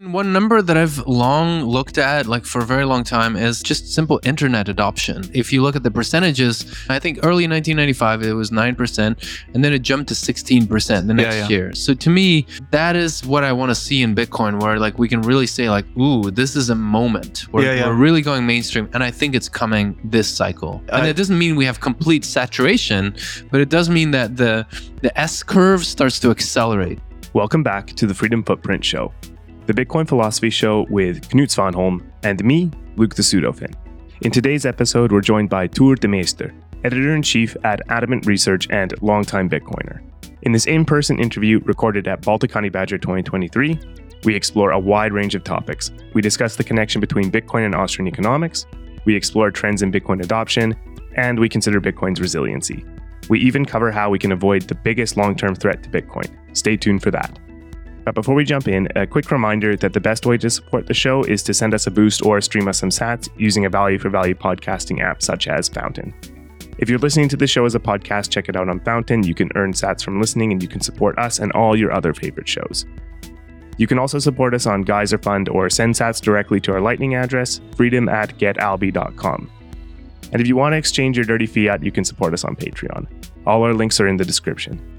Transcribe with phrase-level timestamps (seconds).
[0.00, 3.92] One number that I've long looked at, like for a very long time, is just
[3.92, 5.28] simple internet adoption.
[5.34, 9.72] If you look at the percentages, I think early 1995 it was 9%, and then
[9.72, 11.48] it jumped to 16% the next Yeah, yeah.
[11.48, 11.74] year.
[11.74, 15.08] So to me, that is what I want to see in Bitcoin, where like we
[15.08, 18.88] can really say, like, ooh, this is a moment where Yeah, we're really going mainstream.
[18.94, 20.80] And I think it's coming this cycle.
[20.92, 23.16] and I- it doesn't mean we have complete saturation,
[23.50, 24.64] but it does mean that the
[25.02, 27.00] the S curve starts to accelerate.
[27.32, 29.12] Welcome back to the Freedom Footprint Show,
[29.68, 33.74] the Bitcoin philosophy show with Knut Svanholm and me, Luke the Pseudofin.
[34.22, 38.94] In today's episode, we're joined by Tuur Demeester, editor in chief at Adamant Research and
[39.02, 40.00] longtime Bitcoiner.
[40.40, 43.78] In this in person interview recorded at Baltic Badger 2023,
[44.24, 45.90] we explore a wide range of topics.
[46.14, 48.64] We discuss the connection between Bitcoin and Austrian economics,
[49.04, 50.74] we explore trends in Bitcoin adoption,
[51.14, 52.86] and we consider Bitcoin's resiliency.
[53.28, 56.34] We even cover how we can avoid the biggest long term threat to Bitcoin.
[56.56, 57.38] Stay tuned for that.
[58.08, 60.94] But before we jump in, a quick reminder that the best way to support the
[60.94, 63.98] show is to send us a boost or stream us some sats using a value
[63.98, 66.14] for value podcasting app such as Fountain.
[66.78, 69.24] If you're listening to the show as a podcast, check it out on Fountain.
[69.24, 72.14] You can earn sats from listening and you can support us and all your other
[72.14, 72.86] favorite shows.
[73.76, 77.14] You can also support us on Geyser Fund or send sats directly to our lightning
[77.14, 79.50] address, freedom at getalby.com.
[80.32, 83.06] And if you want to exchange your dirty fiat, you can support us on Patreon.
[83.46, 84.97] All our links are in the description.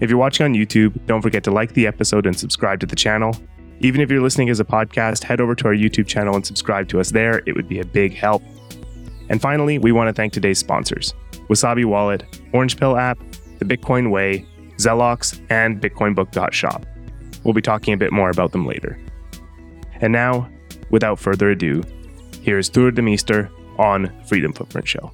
[0.00, 2.96] If you're watching on YouTube, don't forget to like the episode and subscribe to the
[2.96, 3.34] channel.
[3.80, 6.88] Even if you're listening as a podcast, head over to our YouTube channel and subscribe
[6.88, 7.42] to us there.
[7.46, 8.42] It would be a big help.
[9.28, 11.14] And finally, we want to thank today's sponsors
[11.48, 13.18] Wasabi Wallet, Orange Pill app,
[13.58, 16.86] The Bitcoin Way, Zelox, and BitcoinBook.shop.
[17.44, 18.98] We'll be talking a bit more about them later.
[20.00, 20.48] And now,
[20.90, 21.82] without further ado,
[22.42, 25.10] here's Tuur Demeester on Freedom Footprint Show.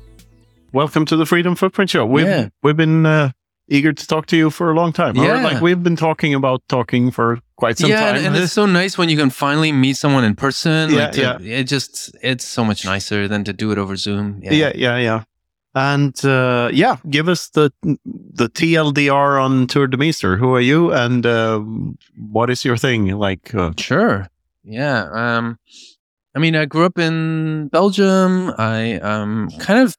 [0.73, 2.05] Welcome to the Freedom Footprint Show.
[2.07, 2.49] We've Yeah.
[2.63, 3.31] we've been uh,
[3.69, 5.19] eager to talk to you for a long time.
[5.19, 5.43] Or, Yeah.
[5.43, 8.17] like we've been talking about talking for quite some yeah, time.
[8.17, 10.91] and, and it's so nice when you can finally meet someone in person.
[10.91, 11.39] Yeah, like to- yeah.
[11.61, 14.41] It just it's so much nicer than to do it over Zoom.
[14.43, 15.23] yeah, yeah, yeah.
[15.77, 20.39] And uh, yeah, give us the the TLDR on Tuur Demeester.
[20.39, 21.59] Who are you, and uh,
[22.17, 23.09] what is your thing?
[23.19, 24.29] Like, uh, Sure.
[24.63, 25.09] Yeah.
[25.13, 25.59] Um,
[26.37, 28.53] I mean, I grew up in Belgium.
[28.57, 29.97] I um kind of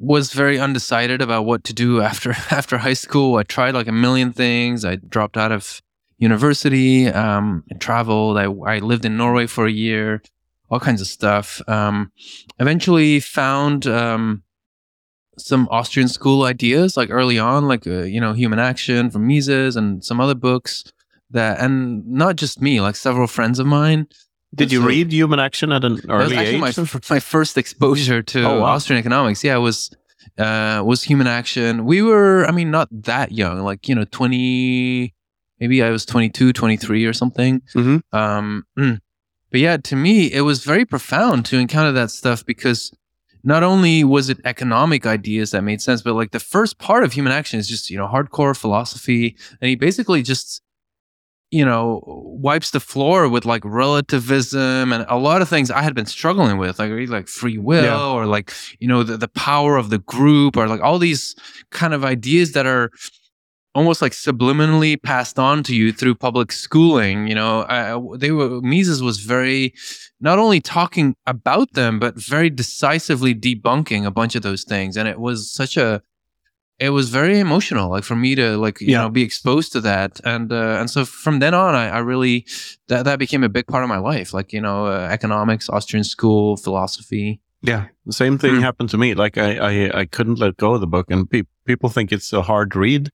[0.00, 3.36] was very undecided about what to do after after high school.
[3.36, 4.84] I tried like a million things.
[4.84, 5.80] I dropped out of
[6.18, 7.08] university.
[7.08, 8.38] Um, traveled.
[8.38, 10.22] I I lived in Norway for a year.
[10.70, 11.60] All kinds of stuff.
[11.68, 12.12] Um,
[12.58, 14.42] eventually found um
[15.38, 19.76] some Austrian school ideas like early on, like uh, you know, Human Action from Mises
[19.76, 20.84] and some other books
[21.30, 24.06] that, and not just me, like several friends of mine.
[24.54, 26.76] Did you So- read Human Action at an That was early actually age?
[26.94, 28.66] my, my first exposure to Oh, wow.
[28.74, 29.44] Austrian economics.
[29.44, 29.90] Yeah, it was
[30.38, 31.84] uh, was Human Action.
[31.84, 35.14] We were, I mean, not that young, like you know, twenty,
[35.60, 37.62] maybe I was 22, 23 or something.
[37.74, 38.02] Mhm.
[38.12, 38.98] Um, mm.
[39.50, 42.90] but yeah, to me, it was very profound to encounter that stuff because
[43.42, 47.12] not only was it economic ideas that made sense, but like the first part of
[47.14, 49.36] human action is just, you know, hardcore philosophy.
[49.60, 50.60] And he basically just,
[51.50, 55.94] you know, wipes the floor with like relativism and a lot of things I had
[55.94, 58.00] been struggling with, like like free will Yeah.
[58.10, 61.34] or like, you know, the, the power of the group or like all these
[61.70, 62.90] kind of ideas that are
[63.74, 67.26] almost like subliminally passed on to you through public schooling.
[67.26, 69.74] You know, I, they were Mises was very
[70.20, 75.08] not only talking about them but very decisively debunking a bunch of those things, and
[75.08, 76.02] it was such a
[76.80, 79.02] it was very emotional like for me to like you Yeah.
[79.02, 82.46] know be exposed to that and uh, and so from then on I, I really
[82.88, 86.04] that that became a big part of my life like you know uh, economics austrian
[86.04, 88.62] school philosophy Yeah, the same thing Mm.
[88.62, 89.08] happened to me.
[89.14, 92.32] Like I, I, I couldn't let go of the book, and pe- people think it's
[92.32, 93.10] a hard read,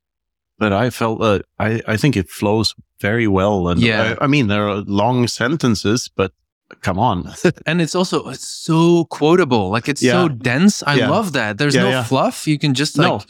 [0.58, 1.18] but I felt
[1.58, 3.68] I, I think it flows very well.
[3.70, 4.14] And Yeah.
[4.20, 6.30] I, I mean, there are long sentences, but
[6.80, 7.18] come on,
[7.66, 11.10] and it's also it's so quotable like it's so dense i Yeah.
[11.10, 12.04] love that there's Yeah, no yeah.
[12.08, 13.20] fluff you can just like no,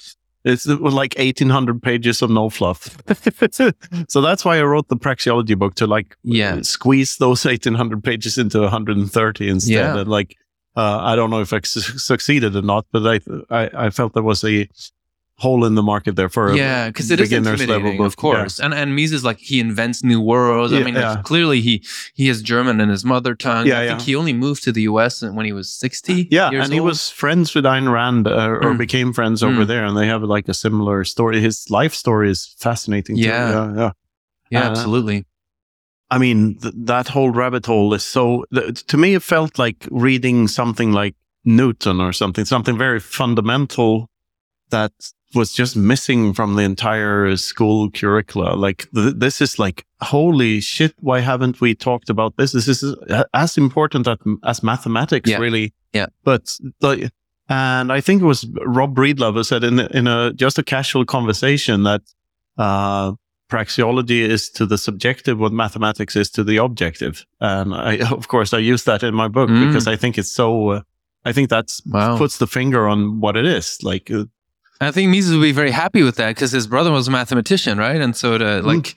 [0.47, 2.97] it's like eighteen hundred pages of no fluff.
[4.09, 6.63] so that's why I wrote the praxeology book to like Yeah.
[6.63, 9.73] squeeze those eighteen hundred pages into one hundred and thirty instead.
[9.75, 9.99] Yeah.
[9.99, 10.37] And like,
[10.77, 13.21] uh, I don't know if I su- succeeded or not, but I,
[13.51, 14.69] I I felt there was a
[15.39, 18.07] hole in the market there for yeah because it is beginner's intimidating book.
[18.07, 21.21] of course and and Mises like he invents new worlds i mean yeah.
[21.25, 21.83] clearly he
[22.15, 24.07] he has german in his mother tongue Yeah, i think yeah.
[24.07, 27.11] he only moved to the us when he was 60 Yeah, years and he was
[27.11, 28.79] friends with Ayn Rand, uh, or Mm.
[28.79, 29.67] became friends over Mm.
[29.67, 31.41] there, and they have like a similar story.
[31.41, 33.17] His life story is fascinating.
[33.17, 33.23] too.
[33.29, 33.51] Yeah.
[33.51, 33.91] yeah, yeah.
[34.51, 35.27] yeah uh, absolutely
[36.11, 38.45] I mean, th- that whole rabbit hole is so.
[38.55, 44.09] Th- to me, it felt like reading something like Newton or something, something very fundamental
[44.71, 44.93] that
[45.35, 48.55] was just missing from the entire school curricula.
[48.55, 50.95] Like th- this is like holy shit!
[51.01, 52.53] Why haven't we talked about this?
[52.53, 55.39] This is uh, as important as, as mathematics, Yeah.
[55.39, 55.73] really.
[55.93, 56.07] Yeah.
[56.25, 57.11] But the,
[57.49, 61.05] and I think it was Rob Breedlove who said in in a just a casual
[61.05, 62.03] conversation that
[62.59, 63.13] uh,
[63.51, 67.25] praxeology is to the subjective what mathematics is to the objective.
[67.41, 69.67] And I, of course, I use that in my book Mm.
[69.67, 70.69] because I think it's so.
[70.71, 70.81] Uh,
[71.25, 72.17] I think that's Wow.
[72.19, 73.79] puts the finger on what it is.
[73.83, 74.25] Like, uh,
[74.81, 77.79] I think Mises would be very happy with that because his brother was a mathematician,
[77.79, 78.01] right?
[78.01, 78.65] And so to Mm.
[78.65, 78.95] like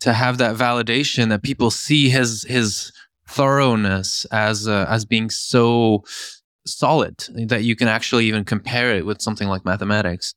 [0.00, 2.92] to have that validation that people see his his
[3.28, 6.04] thoroughness as uh, as being so
[6.66, 7.16] solid
[7.48, 10.34] that you can actually even compare it with something like mathematics.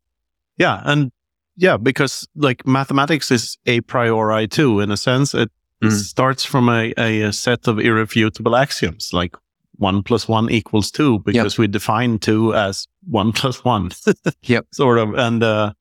[0.57, 1.12] yeah, and
[1.57, 5.33] yeah, because like mathematics is a priori too, in a sense.
[5.33, 5.50] It
[5.83, 5.92] Mm.
[5.92, 9.36] starts from a, a, a set of irrefutable axioms, like
[9.81, 13.92] one plus one equals two, because we define two as one plus one.
[14.44, 14.68] Yep.
[14.74, 15.13] Sort of.
[15.16, 15.74] And uh,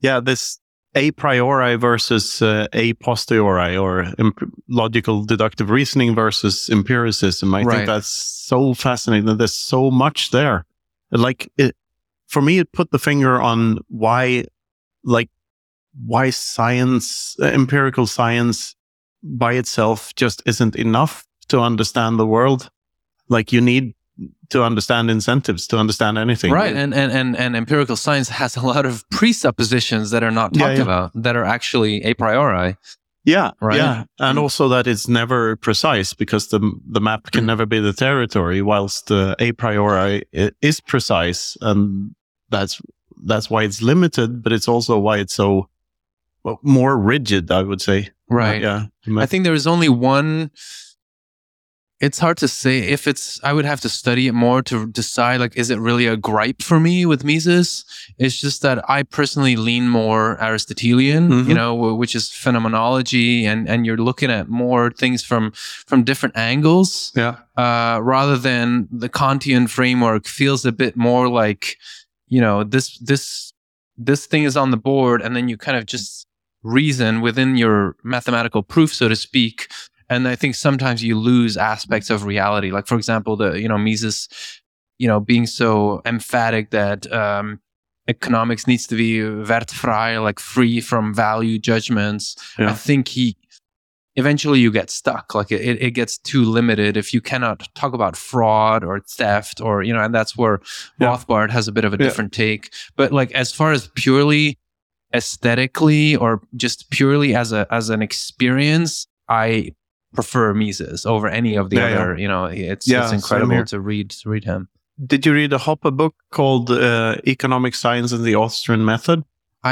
[0.00, 0.58] yeah, this
[0.94, 7.54] a priori versus uh, a posteriori or imp- logical deductive reasoning versus empiricism.
[7.54, 7.74] I Right.
[7.76, 9.26] think that's so fascinating.
[9.26, 10.64] that There's so much there.
[11.10, 11.76] Like it,
[12.26, 14.44] for me, it put the finger on why,
[15.04, 15.28] like,
[16.06, 18.74] why science, uh, empirical science
[19.22, 22.70] by itself just isn't enough to understand the world.
[23.28, 23.94] Like you need
[24.48, 26.52] to understand incentives to understand anything.
[26.52, 26.74] Right.
[26.74, 30.76] And, and and and empirical science has a lot of presuppositions that are not talked
[30.76, 30.82] yeah.
[30.82, 32.76] about that are actually a priori.
[33.24, 33.76] Yeah, Right.
[33.76, 37.46] yeah, and also that it's never precise because the the map can Mm.
[37.46, 40.22] never be the territory, whilst the a priori
[40.62, 42.14] is precise, and
[42.50, 42.80] that's
[43.24, 45.68] that's why it's limited, but it's also why it's so
[46.44, 47.50] well, more rigid.
[47.50, 48.62] I would say, Right.
[48.62, 48.86] Yeah,
[49.18, 50.50] I think there is only one.
[51.98, 53.40] It's hard to say if it's.
[53.42, 55.40] I would have to study it more to decide.
[55.40, 57.84] Like, is it really a gripe for me with Mises?
[58.18, 61.48] It's just that I personally lean more Aristotelian, Mhm.
[61.48, 65.52] you know, which is phenomenology, and and you're looking at more things from
[65.86, 71.78] from different angles yeah, uh, rather than the Kantian framework feels a bit more like,
[72.28, 73.54] you know, this this
[73.96, 76.26] this thing is on the board, and then you kind of just
[76.62, 79.68] reason within your mathematical proof, so to speak.
[80.08, 83.78] And I think sometimes you lose aspects of reality, like for example, the you know
[83.78, 84.28] Mises,
[84.98, 87.60] you know, being so emphatic that um,
[88.08, 92.36] economics needs to be wertfrei, like free from value judgments.
[92.58, 92.70] Yeah.
[92.70, 93.36] I think he
[94.18, 98.16] eventually you get stuck like it, it, gets too limited if you cannot talk about
[98.16, 100.58] fraud or theft or you know and that's where
[100.98, 101.08] Yeah.
[101.08, 102.04] rothbard has a bit of a Yeah.
[102.06, 104.56] different take but like as far as purely
[105.14, 109.70] aesthetically or just purely as a as an experience i
[110.16, 111.96] prefer mises over any of the Yeah, yeah.
[112.02, 114.60] other you know it's Yeah, it's incredible to read to read him
[115.12, 119.18] Did you read a Hoppe book called uh, Economic Science and the Austrian Method?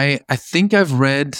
[0.02, 1.30] i i think i've read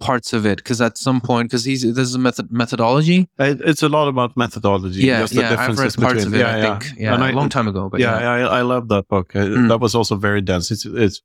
[0.00, 3.82] parts of it because at some point because he's there's a method methodology It, it's
[3.82, 5.00] a lot about methodology.
[5.02, 7.22] yeah just the yeah i've read parts between- of it yeah, i think yeah, And
[7.22, 9.34] a I- long time ago but yeah, yeah, I, I love that book.
[9.36, 9.68] Uh, Mm.
[9.68, 10.66] That was also very dense.
[10.74, 11.18] It's it's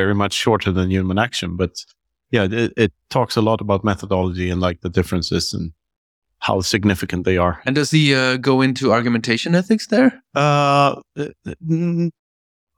[0.00, 1.72] very much shorter than Human Action, but
[2.36, 5.72] yeah, it, it talks a lot about methodology and like the differences and
[6.44, 7.62] how significant they are.
[7.64, 10.22] And does he uh, go into argumentation ethics there?
[10.34, 12.10] Uh, mm,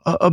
[0.05, 0.31] uh, uh,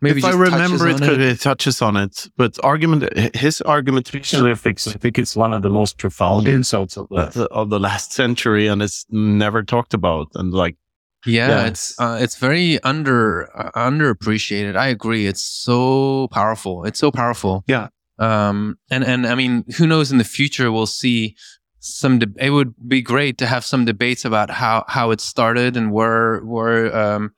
[0.00, 3.36] Maybe if I just touches remember it, on could it touches on it, but argument
[3.36, 7.40] his argumentation ethics, I think it's one of the most profound insults of of the
[7.40, 10.26] the, of the last century, and it's never talked about.
[10.34, 10.76] And like,
[11.24, 11.66] Yeah, Yeah.
[11.68, 14.74] it's uh, it's very under uh, underappreciated.
[14.74, 15.28] I agree.
[15.28, 16.84] It's so powerful.
[16.84, 17.62] It's so powerful.
[17.68, 17.86] Yeah.
[18.18, 18.78] Um.
[18.90, 20.10] And and I mean, who knows?
[20.10, 21.36] In the future, we'll see
[21.82, 22.18] some.
[22.20, 25.92] De- it would be great to have some debates about how how it started and
[25.92, 27.32] where where um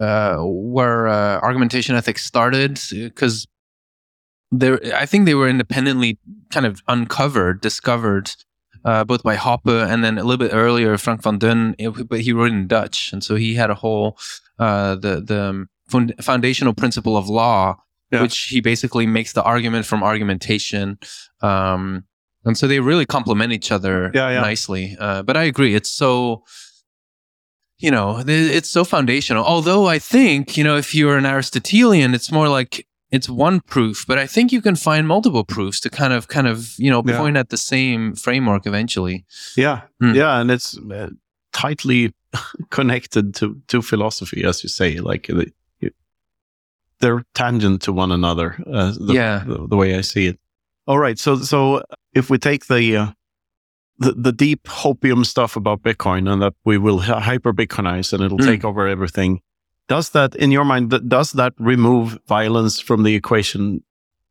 [0.00, 3.46] uh where uh, argumentation ethics started because
[4.50, 6.18] there I think they were independently
[6.50, 8.32] kind of uncovered, discovered
[8.84, 11.74] uh, both by Hoppe and then a little bit earlier Frank van Dun,
[12.08, 14.18] but he wrote in Dutch, and so he had a whole
[14.58, 17.76] uh, the the um, fund- foundational principle of law,
[18.12, 18.22] Yeah.
[18.22, 20.98] which he basically makes the argument from argumentation.
[21.40, 22.04] Um,
[22.44, 24.40] and so they really complement each other Yeah, yeah.
[24.40, 24.96] nicely.
[24.98, 26.42] Uh, but I agree, it's so
[27.78, 29.44] you know it's so foundational.
[29.44, 34.04] Although I think you know if you're an Aristotelian, it's more like it's one proof,
[34.08, 37.02] but I think you can find multiple proofs to kind of kind of you know
[37.06, 37.18] Yeah.
[37.18, 39.24] point at the same framework eventually.
[39.56, 40.14] yeah, Mm.
[40.14, 41.10] yeah, and it's uh,
[41.52, 42.12] tightly
[42.70, 44.98] connected to to philosophy, as you say.
[45.00, 45.52] Like you-
[47.00, 48.56] they're tangent to one another.
[48.66, 49.44] Uh, the, Yeah.
[49.46, 50.38] the, the way I see it.
[50.86, 51.82] All right, so so
[52.14, 53.06] if we take the uh,
[53.98, 58.22] the, the deep hopium stuff about Bitcoin and that we will hy- hyper Bitcoinize and
[58.22, 58.46] it'll Mm.
[58.46, 59.40] take over everything.
[59.86, 63.82] does that in your mind does that remove violence from the equation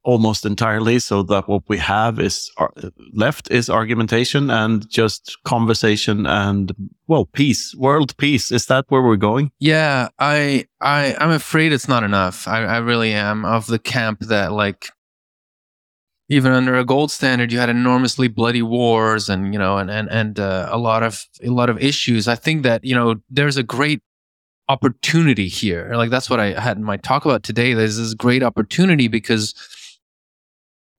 [0.04, 2.74] almost entirely so that what we have is ar-
[3.14, 6.72] left is argumentation and just conversation and
[7.08, 11.88] well peace world peace is that where we're going Yeah, I I I'm afraid it's
[11.88, 12.48] not enough.
[12.48, 14.90] I I really am of the camp that like
[16.34, 20.10] even under a gold standard you had enormously bloody wars and you know and and
[20.12, 22.28] and uh, a lot of a lot of issues.
[22.28, 24.02] I think that you know there's a great
[24.70, 25.92] opportunity here.
[25.96, 27.74] Like that's what I had in my talk about today.
[27.74, 29.54] There's this great opportunity because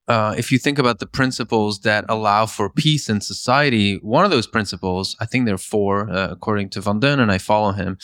[0.07, 4.31] uh, if you think about the principles that allow for peace in society, one of
[4.31, 7.73] those principles, I think there are four, uh, according to Van Dun, and I follow
[7.73, 7.97] him.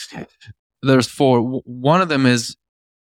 [0.82, 1.38] There's four.
[1.40, 2.56] W- One of them is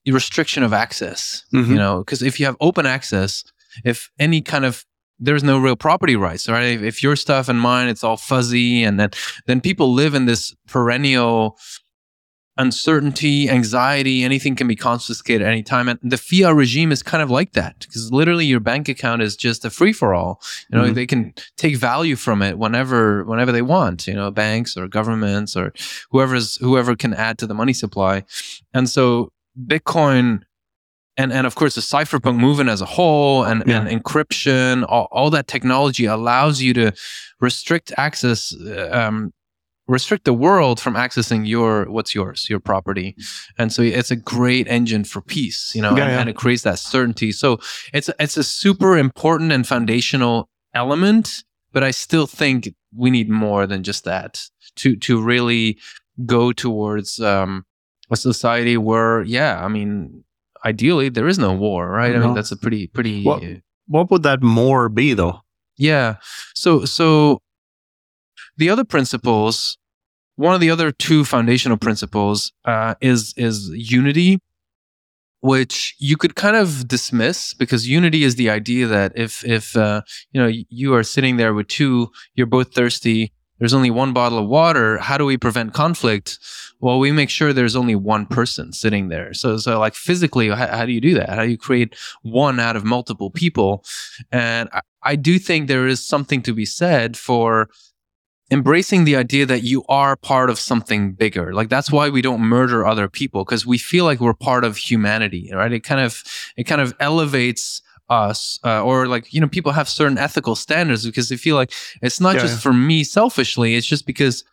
[0.08, 1.44] restriction of access.
[1.54, 1.68] Mhm.
[1.68, 3.44] You know, because if you have open access,
[3.84, 4.84] if any kind of
[5.20, 6.64] there's no real property rights, right?
[6.76, 9.10] If, if your stuff and mine, it's all fuzzy, and then
[9.48, 11.58] then people live in this perennial
[12.60, 15.88] uncertainty, anxiety, anything can be confiscated at any time.
[15.88, 19.36] And the fiat regime is kind of like that because literally your bank account is
[19.36, 20.42] just a free for all.
[20.72, 20.96] You know, Mhm.
[20.96, 25.56] they can take value from it whenever whenever they want, you know, banks or governments
[25.56, 25.72] or
[26.10, 28.24] whoever's whoever can add to the money supply.
[28.74, 29.32] And so
[29.68, 30.42] Bitcoin
[31.18, 33.82] and and of course the cypherpunk movement as a whole and, Yeah.
[33.82, 36.92] and encryption, all, all that technology allows you to
[37.42, 39.34] restrict access uh, um,
[39.88, 43.16] restrict the world from accessing your what's yours your property
[43.58, 46.20] and so it's a great engine for peace you know Yeah, and, yeah.
[46.20, 47.58] and it creates that certainty so
[47.94, 53.66] it's it's a super important and foundational element but i still think we need more
[53.66, 54.44] than just that
[54.76, 55.78] to to really
[56.26, 57.64] go towards um,
[58.12, 60.24] a society where yeah i mean
[60.72, 63.42] ideally there is no war right i mean that's a pretty pretty Well-
[63.96, 65.38] what would that more be though
[65.78, 66.16] yeah.
[66.56, 67.40] So so
[68.58, 69.78] the other principles,
[70.36, 74.40] one of the other two foundational principles uh, is is unity,
[75.42, 80.02] which you could kind of dismiss because unity is the idea that if if uh,
[80.32, 80.50] you know
[80.82, 83.32] you are sitting there with two, you're both thirsty.
[83.60, 84.98] There's only one bottle of water.
[84.98, 86.40] How do we prevent conflict?
[86.80, 89.34] Well, we make sure there's only one person sitting there.
[89.34, 91.30] So, so like physically, how, how do you do that?
[91.30, 93.84] How do you create one out of multiple people?
[94.32, 97.70] And I, I do think there is something to be said for
[98.50, 101.54] embracing the idea that you are part of something bigger.
[101.54, 104.78] Like that's why we don't murder other people because we feel like we're part of
[104.78, 105.72] humanity, right?
[105.72, 106.24] It kind of
[106.56, 111.06] it kind of elevates us uh, or like you know people have certain ethical standards
[111.06, 111.72] because they feel like
[112.02, 112.60] it's not Yeah, just yeah.
[112.60, 114.44] for me selfishly it's just because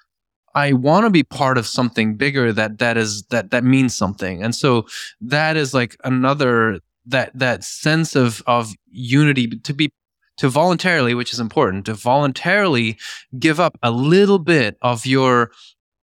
[0.55, 4.43] I want to be part of something bigger that that is that that means something.
[4.43, 4.87] And so
[5.21, 9.93] that is like another that that sense of of unity to be
[10.37, 12.99] to voluntarily, which is important, to voluntarily
[13.39, 15.51] give up a little bit of your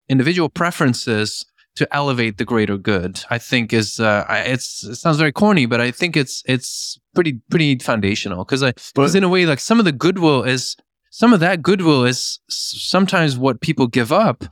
[0.08, 3.22] individual preferences to elevate the greater good.
[3.30, 7.40] I think is uh, it's it sounds very corny, but I think it's it's pretty
[7.50, 10.76] pretty foundational because I because in a way like some of the goodwill is
[11.10, 14.44] some of that goodwill is sometimes what people give up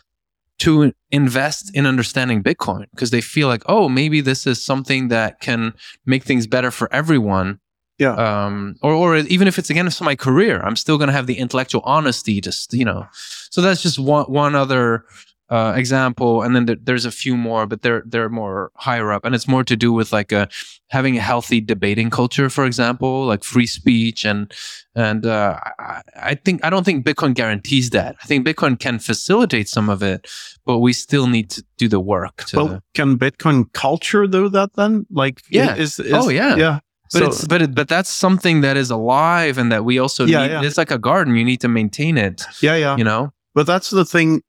[0.58, 5.40] to invest in understanding Bitcoin because they feel like, oh, maybe this is something that
[5.40, 5.72] can
[6.04, 7.60] make things better for everyone.
[7.98, 8.14] Yeah.
[8.14, 11.38] Um, or, or even if it's against my career, I'm still going to have the
[11.38, 13.06] intellectual honesty to, st- you know.
[13.50, 15.04] So that's just one one other
[15.50, 19.24] uh, example, and then there, there's a few more, but they're they're more higher up,
[19.24, 20.48] and it's more to do with like a
[20.90, 24.52] having a healthy debating culture, for example, like free speech and
[24.94, 28.16] and uh, I, I think I don't think Bitcoin guarantees that.
[28.22, 30.26] I think Bitcoin can facilitate some of it,
[30.66, 32.44] but we still need to do the work.
[32.48, 35.76] To, well can bitcoin culture do that then like Yeah.
[35.76, 36.56] is, is Oh, yeah.
[36.56, 36.78] yeah
[37.12, 40.26] but So- it's but it, but that's something that is alive and that we also
[40.26, 40.52] Yeah, need.
[40.52, 40.62] yeah.
[40.62, 42.44] It's like a garden; you need to maintain it.
[42.60, 43.32] yeah yeah You know.
[43.54, 44.42] But that's the thing.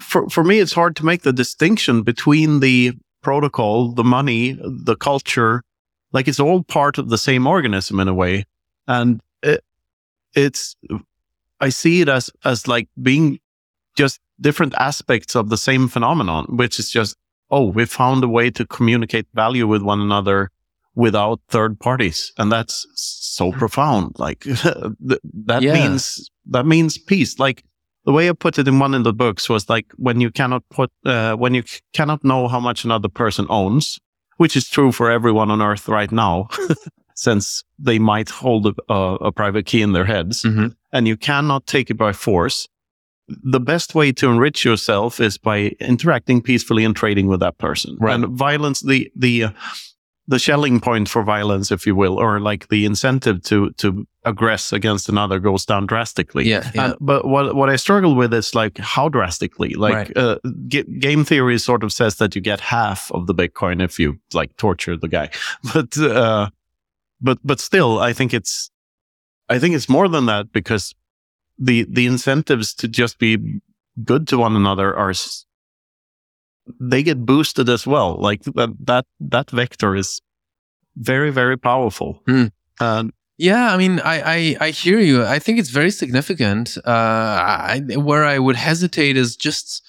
[0.00, 4.96] For for me, it's hard to make the distinction between the protocol, the money, the
[4.96, 5.62] culture.
[6.12, 8.44] Like it's all part of the same organism in a way,
[8.86, 9.62] and it,
[10.34, 10.76] it's.
[11.60, 13.38] I see it as as like being
[13.96, 17.16] just different aspects of the same phenomenon, which is just
[17.50, 20.50] oh, we found a way to communicate value with one another
[20.94, 23.58] without third parties, and that's so hmm.
[23.58, 24.18] profound.
[24.18, 25.74] Like that Yeah.
[25.74, 27.38] means that means peace.
[27.38, 27.62] Like
[28.04, 30.62] the way I put it in one of the books was like when you cannot
[30.70, 33.98] put uh, when you c- cannot know how much another person owns,
[34.38, 36.48] which is true for everyone on Earth right now,
[37.14, 40.74] since they might hold a, a, a private key in their heads, Mhm.
[40.92, 42.68] and you cannot take it by force.
[43.28, 47.96] The best way to enrich yourself is by interacting peacefully and trading with that person.
[48.00, 48.14] Right.
[48.14, 49.50] And violence, the the uh,
[50.28, 54.72] the Schelling point for violence, if you will, or like the incentive to to aggress
[54.72, 56.48] against another goes down drastically.
[56.48, 56.84] Yeah, yeah.
[56.86, 59.74] Uh, but what what I struggle with is like how drastically.
[59.74, 60.16] Like Right.
[60.16, 60.38] uh,
[60.68, 64.18] g- game theory sort of says that you get half of the Bitcoin if you
[64.32, 65.30] like torture the guy,
[65.74, 66.50] but uh,
[67.20, 68.70] but but still, I think it's
[69.48, 70.94] I think it's more than that because
[71.58, 73.60] the the incentives to just be
[74.04, 75.12] good to one another are
[76.80, 78.16] they get boosted as well.
[78.16, 80.20] Like that that that vector is
[80.96, 82.20] very very powerful.
[82.26, 82.46] Hmm.
[82.80, 85.24] And Yeah, I mean, I, I I hear you.
[85.24, 86.78] I think it's very significant.
[86.86, 89.82] Uh, I, where I would hesitate is just,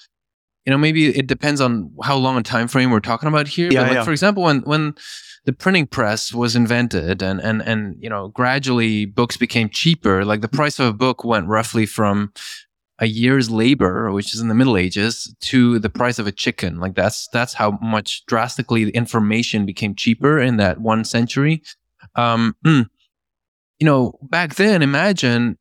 [0.64, 3.70] you know, maybe it depends on how long a time frame we're talking about here.
[3.70, 4.04] Yeah, but like, yeah.
[4.04, 4.94] for example, when when
[5.44, 10.40] the printing press was invented and and and you know gradually books became cheaper, like
[10.40, 12.32] the price of a book went roughly from
[12.98, 16.78] a year's labor, which is in the Middle Ages, to the price of a chicken.
[16.78, 21.62] Like that's that's how much drastically information became cheaper in that one century.
[22.14, 25.58] Um, you know, back then, imagine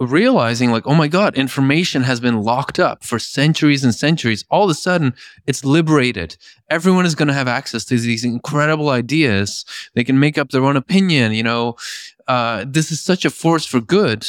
[0.00, 4.44] realizing like, oh my God, information has been locked up for centuries and centuries.
[4.48, 5.14] All of a sudden,
[5.46, 6.36] it's liberated.
[6.70, 9.64] Everyone is going to have access to these incredible ideas.
[9.94, 11.32] They can make up their own opinion.
[11.32, 11.76] You know,
[12.28, 14.26] uh, this is such a force for good.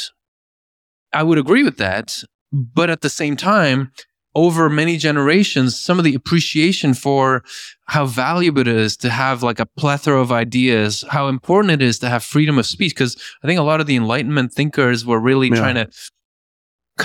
[1.12, 2.22] I would agree with that.
[2.52, 3.92] But at the same time,
[4.34, 7.42] over many generations, some of the appreciation for
[7.86, 11.98] how valuable it is to have like a plethora of ideas, how important it is
[12.00, 12.94] to have freedom of speech.
[12.94, 15.56] Because I think a lot of the Enlightenment thinkers were really Yeah.
[15.56, 15.88] trying to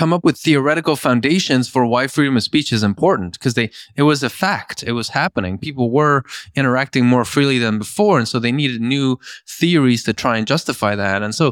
[0.00, 3.68] come up with theoretical foundations for why freedom of speech is important because they
[4.00, 6.22] it was a fact it was happening people were
[6.60, 9.16] interacting more freely than before and so they needed new
[9.60, 11.46] theories to try and justify that and so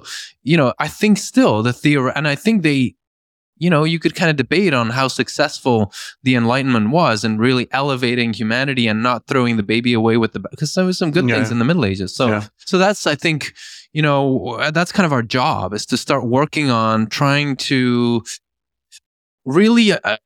[0.51, 2.95] you know i think still the theory and i think they
[3.65, 5.93] you know you could kind of debate on how successful
[6.27, 10.41] the enlightenment was in really elevating humanity and not throwing the baby away with the
[10.41, 11.37] because there was some good Yeah.
[11.37, 12.45] things in the middle ages so Yeah.
[12.71, 13.55] so that's i think
[13.95, 18.23] you know uh, that's kind of our job is to start working on trying to
[19.47, 20.17] really uh, uh,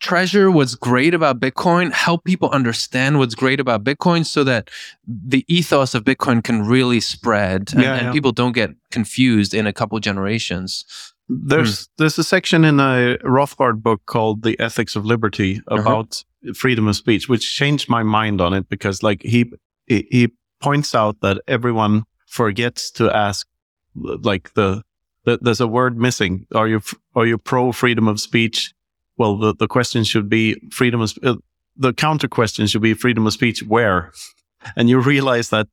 [0.00, 4.70] treasure what's great about bitcoin help people understand what's great about bitcoin so that
[5.06, 9.66] the ethos of bitcoin can really spread and, Yeah, and people don't get confused in
[9.66, 10.84] a couple generations.
[11.28, 11.92] There's hmm.
[11.98, 15.82] there's a section in a Rothbard book called The Ethics of Liberty uh-huh.
[15.82, 19.52] about freedom of speech, which changed my mind on it because like he
[19.86, 23.46] he points out that everyone forgets to ask
[23.94, 24.82] like the,
[25.24, 26.46] the there's a word missing.
[26.54, 26.80] Are you
[27.14, 28.72] are you pro freedom of speech?
[29.16, 31.36] Well, the, the question should be freedom of uh,
[31.76, 34.12] the counter question should be freedom of speech where,
[34.76, 35.68] and you realize that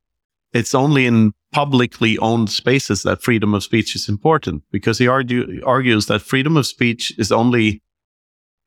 [0.53, 5.61] it's only in publicly owned spaces that freedom of speech is important because he argue,
[5.65, 7.81] argues that freedom of speech is only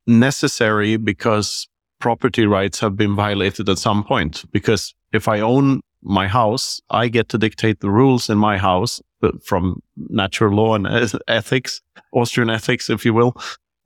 [0.07, 1.69] necessary because
[2.01, 4.45] property rights have been violated at some point.
[4.53, 9.01] Because if I own my house, I get to dictate the rules in my house
[9.23, 10.87] uh, from natural law and
[11.29, 11.81] ethics,
[12.13, 13.35] Austrian ethics, if you will.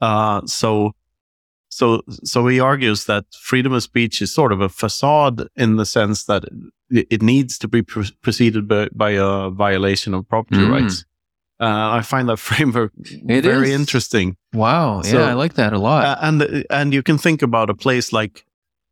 [0.01, 0.93] Uh, so,
[1.69, 5.87] so, so he argues that freedom of speech is sort of a facade in the
[5.87, 6.45] sense that
[6.91, 10.71] it, it needs to be pre- preceded by, by a violation of property Mm.
[10.83, 11.05] rights.
[11.61, 12.93] Uh, I find that framework
[13.29, 13.81] It very is.
[13.81, 14.37] interesting.
[14.55, 17.71] wow So- yeah i like that a lot Uh, and and you can think about
[17.71, 18.45] a place like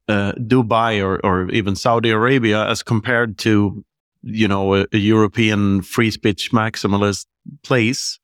[0.08, 3.84] uh, Dubai or or even Saudi Arabia as compared to
[4.22, 7.26] you know a, a European free speech maximalist
[7.62, 8.18] place,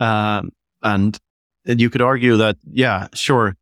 [0.00, 3.56] and and you could argue that yeah, sure,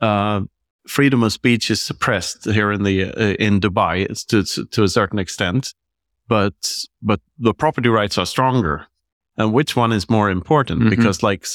[0.00, 0.40] uh,
[0.86, 5.18] freedom of speech is suppressed here in the uh, in Dubai to to a certain
[5.18, 5.74] extent,
[6.28, 6.54] but
[7.00, 8.86] but the property rights are stronger.
[9.38, 10.82] And which one is more important?
[10.82, 10.90] Mhm.
[10.90, 11.46] Because like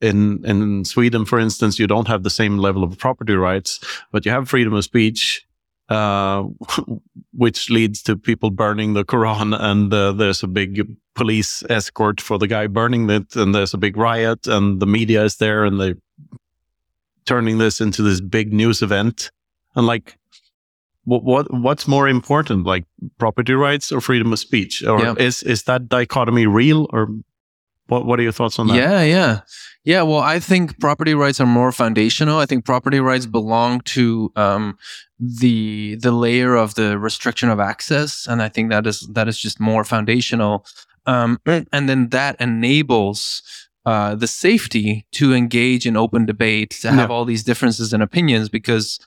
[0.00, 3.80] in in Sweden, for instance, you don't have the same level of property rights,
[4.12, 5.46] but you have freedom of speech,
[5.88, 6.42] uh,
[7.32, 12.38] which leads to people burning the Quran, and uh, there's a big police escort for
[12.38, 15.80] the guy burning it, and there's a big riot, and the media is there, and
[15.80, 15.96] they're
[17.24, 19.30] turning this into this big news event,
[19.74, 20.18] and like.
[21.04, 22.84] What, what what's more important, like
[23.18, 25.14] property rights or freedom of speech, or Yeah.
[25.18, 27.08] is is that dichotomy real, or
[27.88, 28.76] what what are your thoughts on that?
[28.76, 29.40] Yeah, yeah.
[29.86, 32.38] Yeah, well, I think property rights are more foundational.
[32.38, 34.78] I think property rights belong to um,
[35.20, 39.38] the the layer of the restriction of access, and I think that is that is
[39.38, 40.64] just more foundational.
[41.06, 43.42] Um, and then that enables
[43.84, 47.14] uh, the safety to engage in open debate, to have Yeah.
[47.14, 48.98] all these differences in opinions, because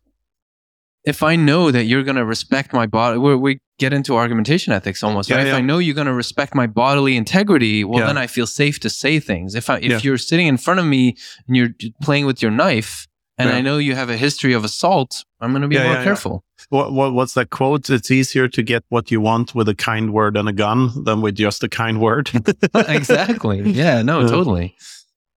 [1.07, 4.73] if I know that you're going to respect my body, we we get into argumentation
[4.73, 5.29] ethics almost.
[5.29, 5.47] Yeah, right?
[5.47, 5.53] If.
[5.53, 8.07] I know you're going to respect my bodily integrity, well, Yeah.
[8.07, 9.55] then I feel safe to say things.
[9.55, 9.99] If I, if Yeah.
[10.03, 11.15] you're sitting in front of me
[11.47, 11.69] and you're
[12.01, 13.57] playing with your knife and Yeah.
[13.57, 15.99] I know you have a history of assault, I'm going to be Yeah, more yeah,
[15.99, 16.03] yeah.
[16.03, 16.43] careful.
[16.69, 17.89] What, what what's that quote?
[17.89, 21.21] It's easier to get what you want with a kind word and a gun than
[21.21, 22.31] with just a kind word.
[22.73, 23.61] exactly.
[23.61, 24.01] Yeah.
[24.01, 24.27] No.
[24.35, 24.75] Totally.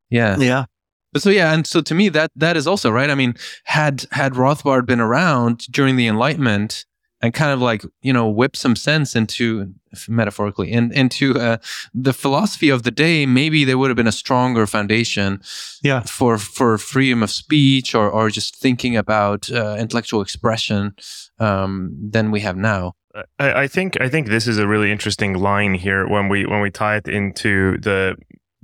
[0.08, 0.38] Yeah.
[0.38, 0.64] yeah.
[1.12, 3.10] But so yeah, and so to me that that is also right.
[3.10, 6.84] I mean, had had Rothbard been around during the Enlightenment
[7.22, 9.74] and kind of like you know whip some sense into
[10.08, 11.56] metaphorically in, into uh,
[11.92, 15.40] the philosophy of the day, maybe there would have been a stronger foundation
[15.82, 16.00] Yeah.
[16.02, 20.94] for for freedom of speech or or just thinking about uh, intellectual expression
[21.38, 22.92] um, than we have now.
[23.40, 26.60] I, I think I think this is a really interesting line here when we when
[26.60, 28.14] we tie it into the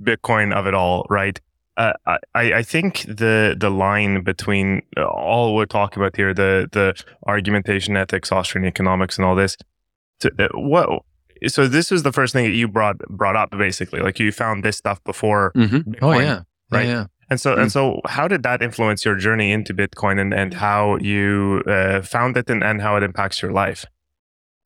[0.01, 1.39] Bitcoin of it all, right?
[1.77, 1.93] Uh,
[2.33, 6.93] I I think the the line between all we're talking about here, the the
[7.27, 9.55] argumentation ethics, Austrian economics, and all this.
[10.21, 11.03] To, uh, what?
[11.47, 13.99] So this was the first thing that you brought brought up, basically.
[14.01, 15.93] Like you found this stuff before, Mm-hmm.
[16.01, 16.87] Oh yeah, right?
[16.87, 17.05] Yeah, yeah.
[17.29, 17.61] and so Mm.
[17.61, 22.01] and so, how did that influence your journey into Bitcoin, and and how you uh,
[22.01, 23.85] found it, and, and how it impacts your life?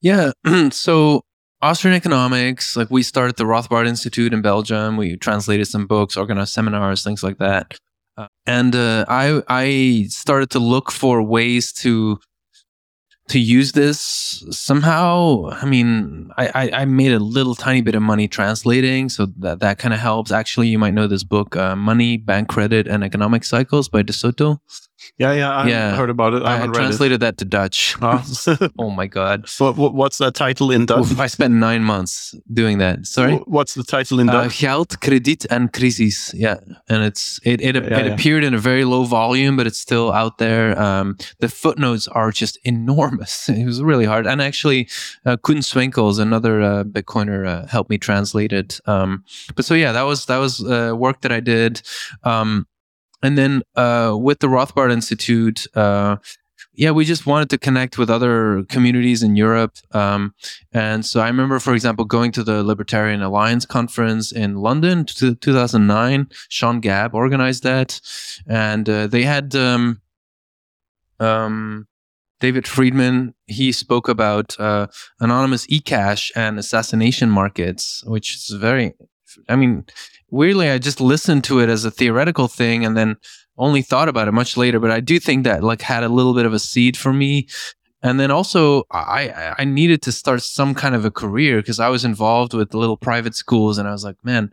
[0.01, 0.31] Yeah.
[0.71, 1.25] so
[1.61, 4.97] Austrian economics, like we started the Rothbard Institute in Belgium.
[4.97, 7.77] We translated some books, organized seminars, things like that.
[8.17, 12.19] Uh, and uh, I I started to look for ways to
[13.29, 15.49] to use this somehow.
[15.51, 19.59] I mean, I, I, I made a little tiny bit of money translating, so that
[19.61, 20.31] that kind of helps.
[20.31, 24.13] Actually, you might know this book, uh, Money, Bank Credit, and Economic Cycles by De
[24.13, 24.61] Soto.
[25.17, 25.51] Yeah, yeah.
[25.51, 25.95] I Yeah.
[25.95, 26.43] heard about it.
[26.43, 27.95] I I, translated that to Dutch.
[27.95, 28.03] it.
[28.03, 29.45] Uh, Oh my god!
[29.59, 31.11] what, what- what's that title in Dutch?
[31.11, 33.05] Oof, I spent nine months doing that.
[33.05, 33.35] Sorry.
[33.45, 34.59] What's the title in Uh, Dutch?
[34.59, 36.33] geld, krediet, and crisis.
[36.33, 36.57] Yeah,
[36.89, 38.13] and it's it it, Yeah, it yeah.
[38.13, 40.79] appeared in a very low volume, but it's still out there.
[40.79, 43.49] Um, the footnotes are just enormous.
[43.61, 44.87] It was really hard, and actually,
[45.25, 48.79] uh, Koen Swinkels, another uh, Bitcoiner, uh, helped me translate it.
[48.85, 49.23] Um,
[49.55, 51.81] but so yeah, that was that was uh, work that I did,
[52.23, 52.65] um,
[53.21, 55.65] and then uh, with the Rothbard Institute.
[55.75, 56.17] Uh,
[56.73, 59.75] yeah, we just wanted to connect with other communities in Europe.
[59.91, 60.33] Um,
[60.71, 65.35] and so I remember, for example, going to the Libertarian Alliance conference in London, t-
[65.35, 66.29] 2009.
[66.47, 67.99] Sean Gabb organized that.
[68.47, 70.01] And uh, they had um,
[71.19, 71.87] um,
[72.39, 73.35] David Friedman.
[73.47, 74.87] He spoke about uh,
[75.19, 78.93] anonymous e-cash and assassination markets, which is very,
[79.49, 79.85] I mean,
[80.29, 83.17] weirdly, I just listened to it as a theoretical thing and then
[83.57, 84.79] only thought about it much later.
[84.79, 87.47] But I do think that like had a little bit of a seed for me
[88.03, 91.89] and then also I I needed to start some kind of a career because I
[91.89, 94.51] was involved with little private schools and I was like, man,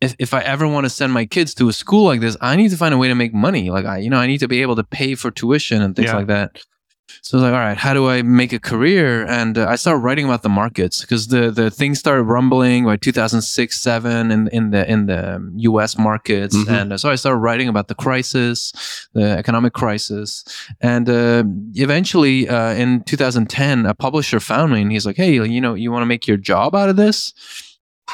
[0.00, 2.56] if if I ever want to send my kids to a school like this, I
[2.56, 3.70] need to find a way to make money.
[3.70, 6.06] Like I, you know, I need to be able to pay for tuition and things
[6.08, 6.16] Yeah.
[6.16, 6.62] like that.
[7.22, 9.26] So I was like, all right, how do I make a career?
[9.26, 12.96] And uh, I started writing about the markets because the the things started rumbling by
[12.96, 15.96] 2006, seven in in the in the um, U.S.
[15.98, 16.68] markets, Mhm.
[16.70, 18.72] and uh, so I started writing about the crisis,
[19.14, 20.44] the economic crisis,
[20.80, 21.44] and uh,
[21.74, 25.90] eventually uh, in 2010, a publisher found me and he's like, hey, you know, you
[25.92, 27.32] want to make your job out of this?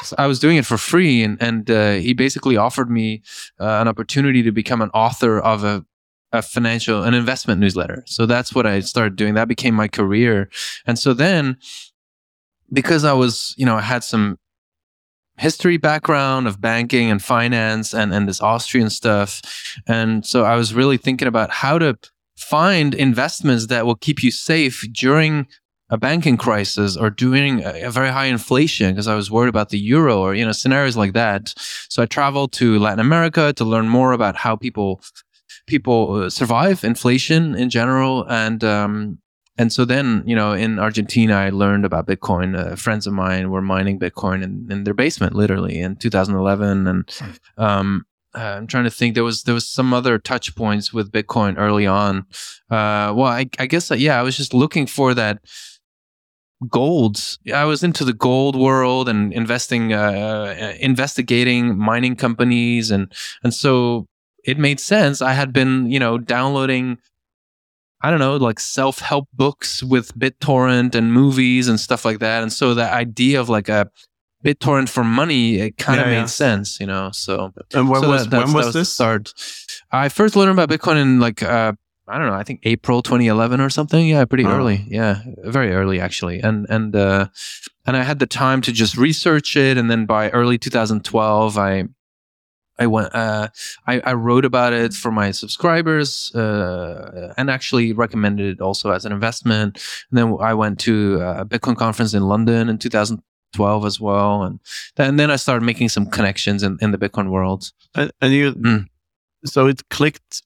[0.03, 3.21] So I was doing it for free, and and uh, he basically offered me
[3.59, 5.85] uh, an opportunity to become an author of a
[6.31, 8.03] a financial an investment newsletter.
[8.05, 9.33] So that's what I started doing.
[9.33, 10.49] That became my career,
[10.85, 11.57] and so then
[12.71, 14.37] because I was you know I had some
[15.37, 19.41] history background of banking and finance and and this Austrian stuff,
[19.87, 21.97] and so I was really thinking about how to
[22.37, 25.47] find investments that will keep you safe during
[25.89, 29.69] a banking crisis or during a, a very high inflation because I was worried about
[29.69, 31.53] the euro or you know scenarios like that.
[31.89, 35.01] So I traveled to Latin America to learn more about how people
[35.67, 39.17] people uh, survive inflation in general and um
[39.57, 42.57] and so then you know in Argentina I learned about Bitcoin.
[42.57, 47.09] Uh, friends of mine were mining Bitcoin in, in their basement literally in 2011 and
[47.57, 49.15] um uh, I'm trying to think.
[49.15, 52.25] There was there was some other touch points with Bitcoin early on.
[52.69, 55.39] Uh, well, I, I guess uh, yeah, I was just looking for that
[56.69, 57.37] gold.
[57.53, 63.11] I was into the gold world and investing, uh, investigating mining companies, and
[63.43, 64.07] and so
[64.45, 65.21] it made sense.
[65.21, 66.97] I had been you know downloading.
[68.01, 72.43] I don't know, like self help books with BitTorrent and movies and stuff like that.
[72.43, 73.89] And so the idea of like a
[74.45, 76.25] BitTorrent for money, it kind of Yeah, made yeah.
[76.27, 77.09] sense, you know.
[77.13, 78.93] So And when so was that- when that was this?
[78.93, 79.33] start?
[79.91, 81.71] I first learned about Bitcoin in like uh,
[82.07, 84.05] I don't know, I think April 2011 or something.
[84.07, 84.51] Yeah, pretty Oh.
[84.51, 84.85] early.
[84.87, 86.41] Yeah, very early actually.
[86.41, 87.27] And and uh,
[87.87, 91.85] and I had the time to just research it, and then by early 2012, I.
[92.77, 93.13] I went.
[93.15, 93.47] Uh,
[93.87, 99.05] I, I wrote about it for my subscribers, uh, and actually recommended it also as
[99.05, 99.81] an investment.
[100.11, 104.59] And then I went to a Bitcoin conference in London in 2012 as well, and
[104.97, 107.71] then then I started making some connections in, in the Bitcoin world.
[107.95, 108.85] And, and you, Mm.
[109.45, 110.41] so it clicked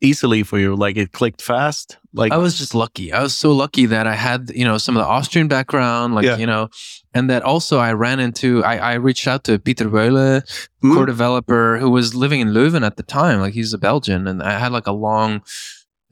[0.00, 0.76] easily for you?
[0.76, 1.98] Like it clicked fast?
[2.12, 3.12] Like I was just lucky.
[3.12, 6.24] I was so lucky that I had, you know, some of the Austrian background, like,
[6.24, 6.36] Yeah.
[6.36, 6.68] you know,
[7.14, 10.42] and that also I ran into, I, I reached out to Pieter Wuille,
[10.82, 10.94] Mm.
[10.94, 13.40] core developer who was living in Leuven at the time.
[13.40, 14.28] Like he's a Belgian.
[14.28, 15.42] And I had like a long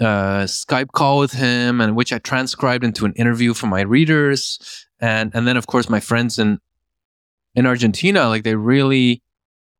[0.00, 4.86] uh, Skype call with him and which I transcribed into an interview for my readers.
[4.98, 6.58] And, and then of course my friends in,
[7.54, 9.22] in Argentina, like they really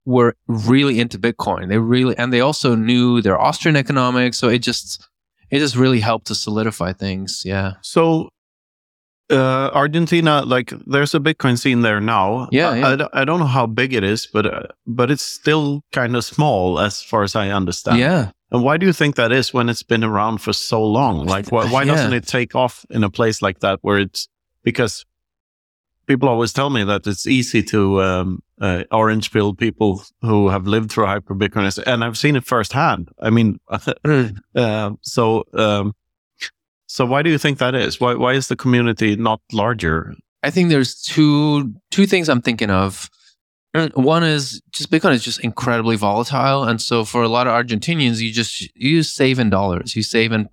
[0.05, 1.69] were really into Bitcoin.
[1.69, 4.39] They really, and they also knew their Austrian economics.
[4.39, 5.05] So it just,
[5.51, 7.43] it just really helped to solidify things.
[7.45, 7.73] Yeah.
[7.81, 8.31] So,
[9.31, 12.49] uh, Argentina, like, there's a Bitcoin scene there now.
[12.53, 12.89] Yeah, I, yeah.
[12.89, 16.15] I, don't- I don't know how big it is, but uh, but it's still kind
[16.17, 17.99] of small as far as I understand.
[17.99, 18.31] Yeah.
[18.53, 21.27] And why do you think that is when it's been around for so long?
[21.27, 21.95] Like, why, why Yeah.
[21.97, 24.29] doesn't it take off in a place like that where it's
[24.63, 25.05] because
[26.07, 30.69] people always tell me that it's easy to um, uh, orange pill people who have
[30.69, 33.09] lived through hyper Bitcoin, and I've seen it firsthand.
[33.21, 33.59] I mean,
[34.55, 35.95] uh, so um,
[36.97, 38.01] so why do you think that is?
[38.01, 40.15] Why why is the community not larger?
[40.43, 43.11] I think there's two two things I'm thinking of.
[43.93, 48.23] One is just Bitcoin is just incredibly volatile, and so for a lot of Argentinians,
[48.23, 49.95] you just you save in dollars.
[49.95, 50.49] You save in.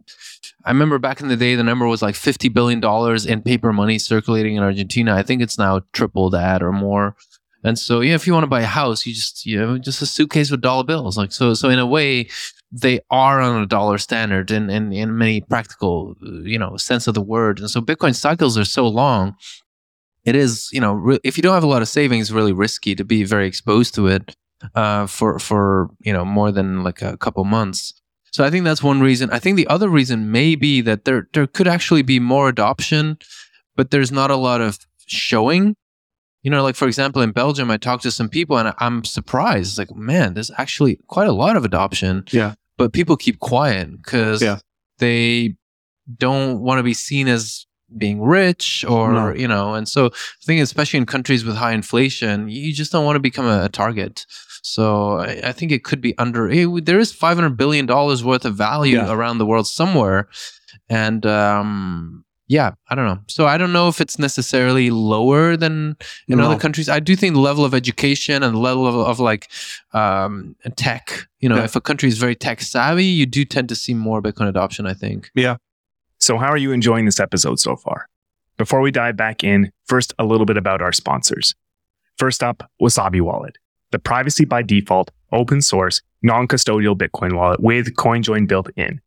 [0.65, 3.71] I remember back in the day, the number was like fifty billion dollars in paper
[3.71, 5.15] money circulating in Argentina.
[5.15, 7.15] I think it's now triple that or more.
[7.63, 10.01] And so, yeah, if you want to buy a house, you just you know just
[10.01, 11.17] a suitcase with dollar bills.
[11.17, 12.27] Like so, so in a way,
[12.71, 17.13] they are on a dollar standard in in, in many practical you know sense of
[17.13, 17.59] the word.
[17.59, 19.35] And so, Bitcoin cycles are so long
[20.25, 22.95] it is you know re- if you don't have a lot of savings really risky
[22.95, 24.35] to be very exposed to it
[24.75, 27.93] uh, for for you know more than like a couple months
[28.31, 31.27] so i think that's one reason i think the other reason may be that there
[31.33, 33.17] there could actually be more adoption
[33.75, 35.75] but there's not a lot of showing
[36.43, 39.71] you know like for example in belgium i talked to some people and i'm surprised
[39.71, 42.53] It's like man there's actually quite a lot of adoption Yeah.
[42.77, 44.59] but people keep quiet because Yeah.
[44.99, 45.55] they
[46.17, 47.65] don't want to be seen as
[47.97, 49.33] being rich or No.
[49.33, 53.05] you know and so i think especially in countries with high inflation you just don't
[53.05, 54.25] want to become a, a target
[54.65, 56.49] so I, I think it could be under
[56.81, 59.11] there is 500 billion dollars worth of value Yeah.
[59.13, 60.27] around the world somewhere
[60.89, 62.25] and um
[62.57, 65.75] yeah i don't know so i don't know if it's necessarily lower than
[66.27, 66.45] in No.
[66.45, 69.43] other countries i do think the level of education and the level of, of like
[70.01, 71.03] um tech
[71.41, 71.65] you know Yeah.
[71.69, 74.85] if a country is very tech savvy you do tend to see more bitcoin adoption
[74.85, 75.55] i think Yeah.
[76.19, 78.07] So, how are you enjoying this episode so far?
[78.57, 79.59] Before we dive back in,
[79.91, 81.53] first, a little bit about our sponsors.
[82.17, 83.57] First up, Wasabi Wallet,
[83.91, 89.01] the privacy by default, open source, non custodial Bitcoin wallet with CoinJoin built in.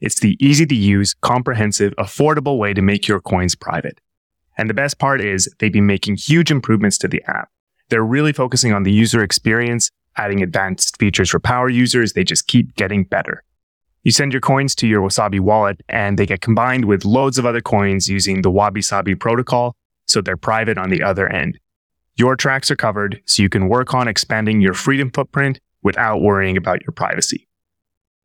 [0.00, 4.00] It's the easy to use, comprehensive, affordable way to make your coins private.
[4.56, 7.50] And the best part is they've been making huge improvements to the app.
[7.88, 12.12] They're really focusing on the user experience, adding advanced features for power users.
[12.12, 13.42] They just keep getting better.
[14.02, 17.44] You send your coins to your Wasabi wallet and they get combined with loads of
[17.44, 21.58] other coins using the Wabi Sabi protocol, so they're private on the other end.
[22.16, 26.56] Your tracks are covered, so you can work on expanding your freedom footprint without worrying
[26.56, 27.46] about your privacy.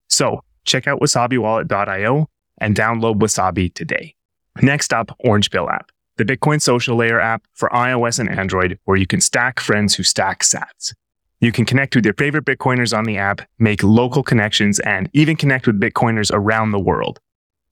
[0.08, 2.28] So, check out wasabiwallet.io
[2.60, 4.16] and download Wasabi today.
[4.62, 8.98] Next up, Orange Pill app, the Bitcoin social layer app for iOS and Android where
[8.98, 10.94] you can stack friends who stack sats.
[11.42, 15.36] You can connect with your favorite Bitcoiners on the app, make local connections, and even
[15.36, 17.20] connect with Bitcoiners around the world.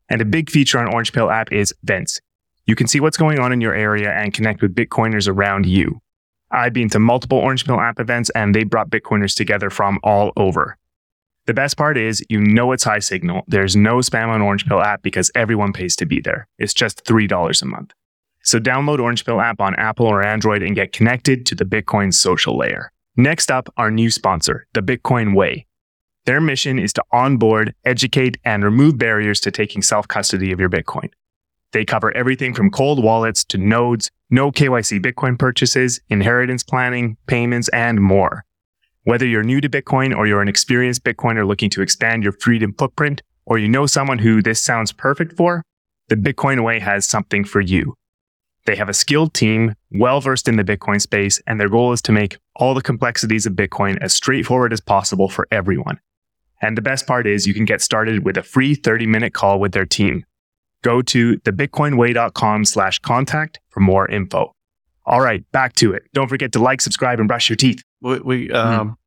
[0.10, 2.20] And a big feature on Orange Pill app is events.
[2.66, 6.02] You can see what's going on in your area and connect with Bitcoiners around you.
[6.52, 10.32] I've been to multiple Orange Pill app events and they brought Bitcoiners together from all
[10.38, 10.78] over.
[11.46, 13.44] The best part is you know it's high signal.
[13.48, 16.48] There's no spam on Orange Pill app because everyone pays to be there.
[16.58, 17.92] It's just $3 a month.
[18.44, 22.14] So download Orange Pill app on Apple or Android and get connected to the Bitcoin
[22.14, 22.92] social layer.
[23.18, 25.66] Next up, our new sponsor, the Bitcoin Way.
[26.26, 30.70] Their mission is to onboard, educate, and remove barriers to taking self custody of your
[30.70, 31.10] Bitcoin.
[31.74, 37.68] They cover everything from cold wallets to nodes, no KYC Bitcoin purchases, inheritance planning, payments,
[37.70, 38.46] and more.
[39.06, 42.74] Whether you're new to Bitcoin or you're an experienced Bitcoiner looking to expand your freedom
[42.78, 45.62] footprint, or you know someone who this sounds perfect for,
[46.08, 47.96] the Bitcoin Way has something for you.
[48.66, 52.02] They have a skilled team, well versed in the Bitcoin space, and their goal is
[52.04, 56.00] to make all the complexities of Bitcoin as straightforward as possible for everyone.
[56.62, 59.60] And the best part is you can get started with a free 30 minute call
[59.60, 60.26] with their team.
[60.82, 64.54] Go to thebitcoinway.com slash contact for more info.
[65.06, 66.04] All right, back to it.
[66.14, 67.84] Don't forget to like, subscribe, and brush your teeth.
[68.04, 68.98] We, we, um,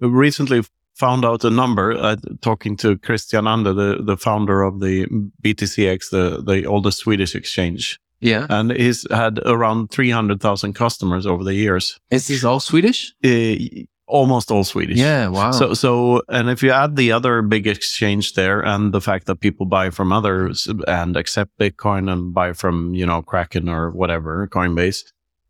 [0.00, 0.62] we recently
[0.94, 5.06] found out a number uh, talking to Christian Ander, the, the founder of the
[5.42, 7.98] BTCX, the, the oldest Swedish exchange.
[8.20, 11.98] yeah And he's had around 300,000 customers over the years.
[12.10, 14.98] is this all swedish Uh, almost all Swedish.
[14.98, 15.52] Yeah, wow.
[15.52, 19.36] So, so, and if you add the other big exchange there and the fact that
[19.36, 24.46] people buy from others and accept Bitcoin and buy from, you know, Kraken or whatever,
[24.48, 24.98] Coinbase,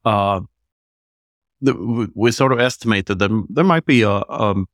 [0.05, 0.41] uh,
[1.63, 4.67] the, we, sort of estimated that there might be a, um,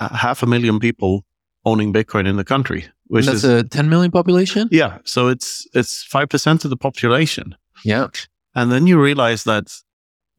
[0.00, 1.24] a half a million people
[1.64, 4.68] owning Bitcoin in the country, which that's is, a 10 million population.
[4.72, 4.98] yeah.
[5.04, 7.54] So it's, it's 5% of the population.
[7.84, 8.08] Yeah,
[8.54, 9.72] And then you realize that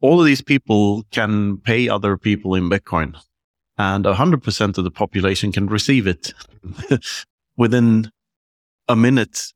[0.02, 3.18] all of these people can pay other people in Bitcoin,
[3.78, 6.34] and 100% of the population can receive it
[7.56, 8.10] within
[8.88, 9.52] a minute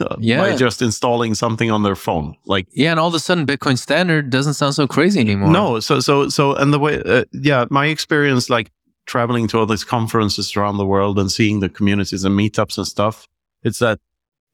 [0.00, 2.36] uh, by just installing something on their phone.
[2.46, 5.50] Like, yeah, and all of a sudden, Bitcoin Standard doesn't sound so crazy anymore.
[5.50, 8.70] no, so, so, so, and the way, uh, yeah, my experience, like
[9.06, 12.86] traveling to all these conferences around the world and seeing the communities and meetups and
[12.86, 13.26] stuff,
[13.62, 13.98] it's that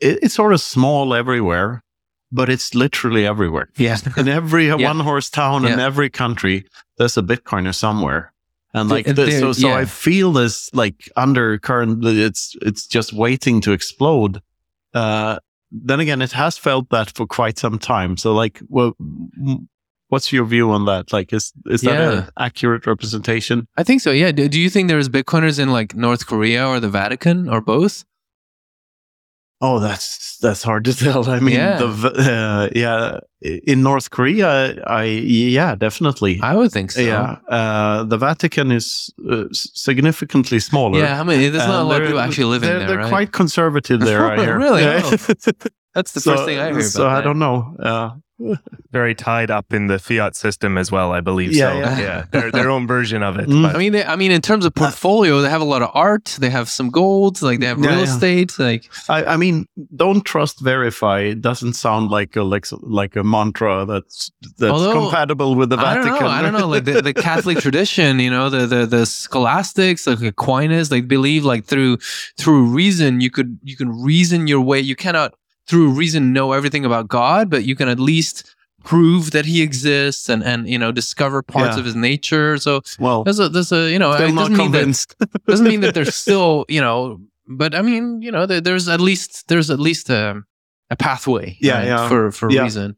[0.01, 1.83] it, it's sort of small everywhere,
[2.31, 3.69] but it's literally everywhere.
[3.77, 4.77] Yeah, in every Yeah.
[4.77, 6.65] one horse town in every country
[6.99, 8.33] there's a bitcoiner somewhere
[8.73, 9.77] and like and this, so so yeah.
[9.77, 14.41] i feel this like undercurrent it's it's just waiting to explode
[14.95, 15.39] uh
[15.71, 18.93] then again it has felt that for quite some time so like well
[20.09, 22.13] what's your view on that like is is that Yeah.
[22.19, 24.11] an accurate representation I think so.
[24.13, 24.31] Yeah.
[24.33, 28.05] Do, do you think there's Bitcoiners in like North Korea or the Vatican or both?
[29.65, 31.79] Oh that's that's hard to tell i mean Yeah.
[31.83, 33.01] the v- uh, yeah
[33.73, 34.49] in north korea
[35.03, 35.05] i
[35.51, 37.01] yeah definitely I would think so.
[37.01, 38.87] Yeah, uh, the Vatican is
[39.35, 40.99] uh, significantly smaller.
[40.99, 41.21] Yeah.
[41.21, 43.17] I mean, there's not a lot of people actually living they're, there, They're right?
[43.17, 44.57] quite conservative there, I hear.
[44.67, 44.83] Really?
[44.83, 45.01] Yeah.
[45.05, 45.17] Oh.
[45.97, 46.85] That's the so, first thing I heard.
[46.85, 47.55] So I don't know.
[48.45, 48.57] Uh,
[48.91, 51.53] Very tied up in the fiat system as well, I believe.
[51.53, 51.99] Yeah, so yeah.
[52.01, 53.49] yeah, their, their own version of it.
[53.49, 53.73] Mm.
[53.75, 56.37] I mean, they, I mean, in terms of portfolio, they have a lot of art.
[56.41, 57.43] They have some gold.
[57.43, 58.05] Like they have Yeah, real yeah.
[58.05, 58.59] estate.
[58.59, 61.21] Like I, I mean, don't trust verify.
[61.21, 65.77] It doesn't sound like a like, like a mantra that's that's Although, compatible with the
[65.77, 66.11] Vatican.
[66.11, 66.21] I Vatican.
[66.21, 66.39] don't know.
[66.39, 66.69] I don't know.
[66.69, 71.45] Like the, the Catholic tradition, you know, the the the scholastics, like Aquinas, like believe
[71.45, 71.99] like through
[72.39, 74.81] through reason, you could you can reason your way.
[74.81, 75.35] You cannot
[75.67, 80.29] through reason know everything about God, but you can at least prove that He exists
[80.29, 81.81] and and you know discover parts Yeah.
[81.81, 82.59] of His nature.
[82.59, 85.07] So well, there's a there's a you know it doesn't mean that
[85.47, 89.01] doesn't mean that there's still you know but i mean you know there, there's at
[89.01, 90.43] least there's at least a,
[90.91, 92.09] a pathway Yeah, right, yeah.
[92.09, 92.63] for for Yeah.
[92.63, 92.97] reason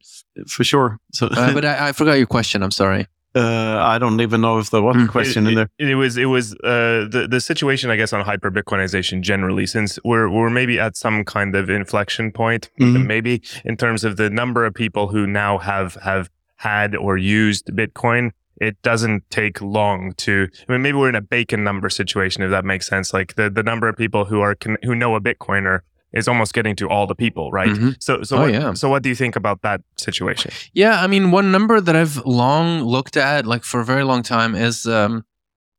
[0.48, 0.98] for sure.
[1.12, 4.58] So, uh, but I, I forgot your question i'm sorry uh, I don't even know
[4.58, 5.08] if there was a Mm.
[5.08, 5.68] question it, in there.
[5.78, 9.66] It, it was it was uh, the the situation, I guess, on hyper Bitcoinization generally,
[9.66, 13.06] since we're we're maybe at some kind of inflection point, Mhm.
[13.06, 17.66] maybe in terms of the number of people who now have have had or used
[17.74, 18.30] Bitcoin.
[18.58, 20.48] It doesn't take long to.
[20.66, 23.12] I mean, maybe we're in a bacon number situation, if that makes sense.
[23.12, 25.80] Like the the number of people who are who know a Bitcoiner
[26.16, 27.70] is almost getting to all the people, right?
[27.76, 27.96] Mhm.
[28.00, 28.74] So so Oh, what, yeah.
[28.74, 30.50] so what do you think about that situation?
[30.72, 34.22] yeah i mean one number that i've long looked at like for a very long
[34.22, 35.24] time is um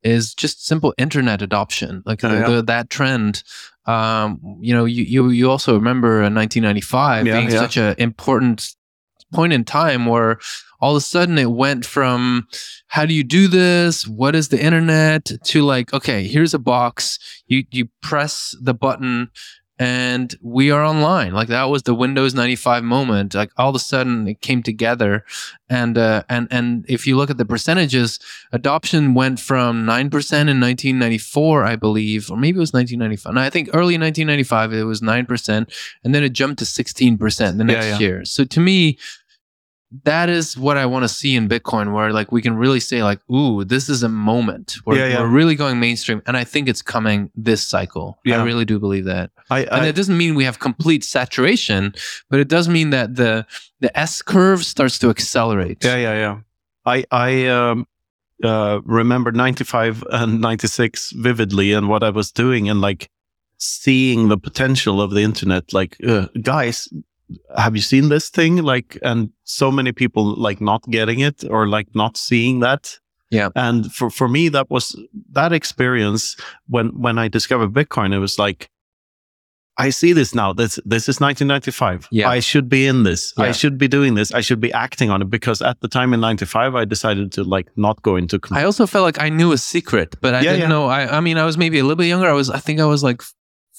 [0.03, 2.49] is just simple internet adoption like Oh, the, yeah.
[2.55, 3.43] the, that trend
[3.85, 7.59] um you know you you, you also remember in 1995 Yeah, being yeah.
[7.59, 8.75] such an important
[9.33, 10.37] point in time where
[10.79, 12.47] all of a sudden it went from
[12.87, 17.19] how do you do this what is the internet to like okay here's a box
[17.47, 19.29] you you press the button
[19.79, 21.33] and we are online.
[21.33, 23.35] Like that was the windows 95 moment.
[23.35, 25.23] Like all of a sudden it came together.
[25.69, 28.19] And uh and and if you look at the percentages
[28.51, 33.49] adoption went from 9% in 1994 i believe or maybe it was 1995 no i
[33.49, 35.47] think early 1995 it was 9%
[36.03, 37.99] and then it jumped to 16% the next yeah.
[37.99, 38.25] year.
[38.25, 38.97] So to me
[40.03, 43.03] that is what I want to see in Bitcoin, where like we can really say
[43.03, 45.21] like, "Ooh, this is a moment where Yeah, yeah.
[45.21, 48.19] we're really going mainstream," and I think it's coming this cycle.
[48.25, 48.41] Yeah.
[48.41, 51.93] I really do believe that, I, and it doesn't mean we have complete saturation,
[52.29, 53.45] but it does mean that the
[53.79, 55.83] the S curve starts to accelerate.
[55.83, 56.39] Yeah, yeah, yeah.
[56.85, 57.87] I I um,
[58.43, 63.09] uh, remember ninety five and ninety six vividly, and what I was doing, and like
[63.57, 65.73] seeing the potential of the internet.
[65.73, 66.87] Like, uh, guys,
[67.57, 68.57] have you seen this thing?
[68.57, 72.97] Like, and so many people like not getting it or like not seeing that.
[73.29, 73.49] Yeah.
[73.55, 74.95] And for for me, that was
[75.33, 76.35] that experience
[76.67, 78.13] when when I discovered Bitcoin.
[78.13, 78.69] It was like.
[79.79, 80.53] I see this now.
[80.53, 82.07] This this is 1995.
[82.11, 82.27] Yeah.
[82.27, 83.31] I should be in this.
[83.37, 84.31] I should be doing this.
[84.33, 87.43] I should be acting on it because at the time in 95 I decided to
[87.43, 90.37] like not go into com- I also felt like I knew a secret, but I
[90.41, 90.67] Yeah, didn't yeah.
[90.69, 90.87] know.
[90.87, 92.27] I I mean, I was maybe a little bit younger.
[92.27, 93.21] I was, I think, I was like.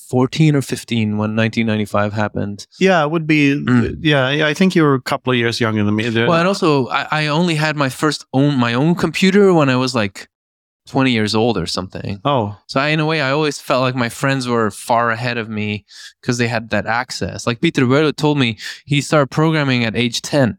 [0.08, 2.66] 14 or 15 when 1995 happened.
[2.80, 3.98] Yeah, it would be Mm.
[4.00, 6.08] yeah, yeah, I think you were a couple of years younger than me.
[6.10, 9.76] Well, and also I, I only had my first own my own computer when I
[9.76, 10.28] was like
[10.88, 12.18] 20 years old or something.
[12.24, 15.36] oh, So I, in a way, I always felt like my friends were far ahead
[15.36, 15.84] of me
[16.22, 17.46] because they had that access.
[17.46, 18.56] Like Peter Roberto told me
[18.86, 20.56] he started programming at age 10.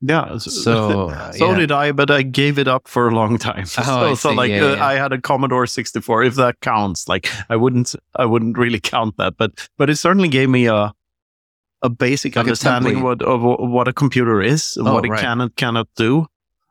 [0.00, 0.38] Yeah.
[0.38, 0.50] So,
[1.32, 1.56] so yeah.
[1.56, 3.64] did I, but I gave it up for a long time.
[3.78, 4.86] Oh, so, so like Yeah, uh, yeah.
[4.86, 7.08] I had a Commodore 64, if that counts.
[7.08, 10.92] Like I wouldn't, I wouldn't really count that, but but it certainly gave me a
[11.82, 13.02] a basic Like understanding template.
[13.02, 15.20] what of what a computer is, and Oh, what it right.
[15.20, 16.26] can and cannot do.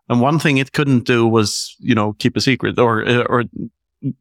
[0.10, 3.44] And one thing it couldn't do was, you know, keep a secret or uh, or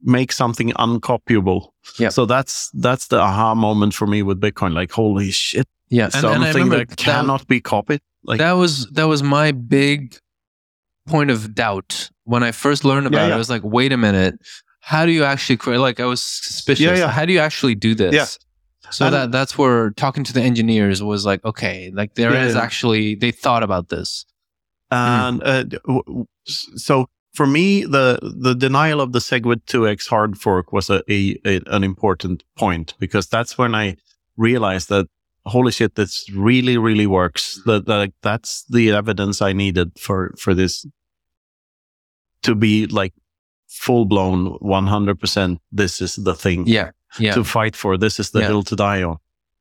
[0.03, 1.69] make something uncopyable.
[1.99, 2.13] Yep.
[2.13, 4.73] So that's that's the aha moment for me with Bitcoin.
[4.73, 8.01] Like, holy shit, yeah, and, something that cannot be copied.
[8.25, 10.17] Like, that was that was my big
[11.07, 13.35] point of doubt when I first learned about Yeah, it.
[13.35, 14.35] I was like, wait a minute,
[14.81, 15.79] how do you actually create?
[15.79, 16.81] Like, I was suspicious.
[16.85, 17.11] Yeah, yeah.
[17.11, 18.15] How do you actually do this?
[18.15, 18.27] Yeah.
[18.91, 22.55] So And- that that's where talking to the engineers was like, okay, like there is
[22.55, 22.65] Yeah, yeah.
[22.65, 24.25] actually they thought about this.
[24.91, 29.63] And uh, d- w- w- s- so for me, the the denial of the Segwit
[29.67, 33.97] 2x hard fork was a, a, a an important point because that's when I
[34.37, 35.07] realized that
[35.47, 37.59] holy shit, this really really works.
[37.61, 37.71] Mm-hmm.
[37.71, 40.87] That that that's the evidence I needed for for this
[42.43, 43.13] to be like
[43.69, 45.59] full blown 100%.
[45.73, 47.35] This is the thing Yeah, yeah.
[47.35, 47.97] to fight for.
[47.97, 48.49] This is the Yeah.
[48.49, 49.17] hill to die on.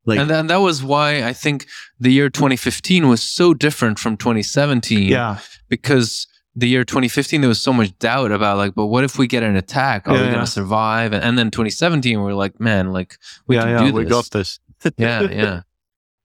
[0.05, 1.65] Like and then that was why I think
[1.99, 5.03] the year 2015 was so different from 2017.
[5.07, 5.37] yeah,
[5.69, 9.27] because the year 2015 there was so much doubt about like but what if we
[9.27, 10.39] get an attack are Yeah, we yeah.
[10.41, 13.17] to survive and, and then 2017 we are like man like
[13.47, 14.59] we yeah, can yeah, do we got this.
[14.97, 15.61] yeah yeah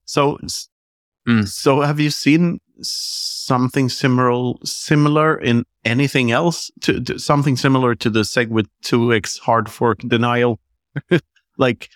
[0.08, 0.38] So,
[1.28, 1.46] Mm.
[1.46, 8.08] so have you seen something similar similar in anything else to, to something similar to
[8.10, 10.58] the Segwit 2x hard fork denial?
[11.58, 11.88] like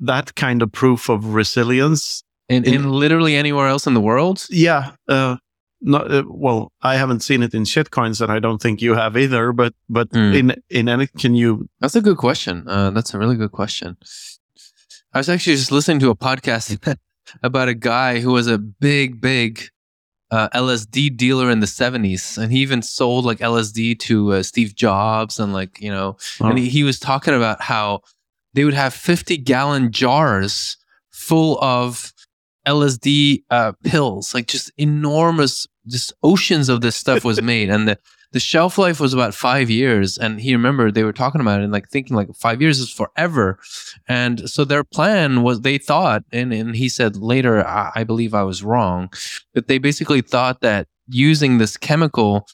[0.00, 2.22] that kind of proof of resilience?
[2.48, 4.92] in, In- in literally anywhere else in the world Yeah.
[5.08, 5.36] Uh,
[5.82, 9.16] not, uh, well, I haven't seen it in shitcoins, and I don't think you have
[9.24, 9.52] either.
[9.52, 10.34] But but Mm.
[10.38, 11.68] in in any, can you?
[11.80, 13.96] that's a good question uh, that's a really good question
[15.14, 16.70] i was actually just listening to a podcast
[17.42, 19.68] about a guy who was a big big
[20.30, 24.74] uh, LSD dealer in the 70s and he even sold like LSD to uh, Steve
[24.74, 28.02] Jobs and like you know and he, he was talking about how
[28.54, 30.76] they would have 50 gallon jars
[31.10, 32.12] full of
[32.66, 37.98] LSD uh, pills, like just enormous, just oceans of this stuff was made, and the
[38.36, 40.18] the shelf life was about five years.
[40.18, 42.90] And he remembered they were talking about it and like thinking like five years is
[42.90, 43.58] forever,
[44.06, 48.34] and so their plan was they thought, and and he said later, I, I believe
[48.34, 49.10] I was wrong,
[49.54, 52.46] that they basically thought that using this chemical,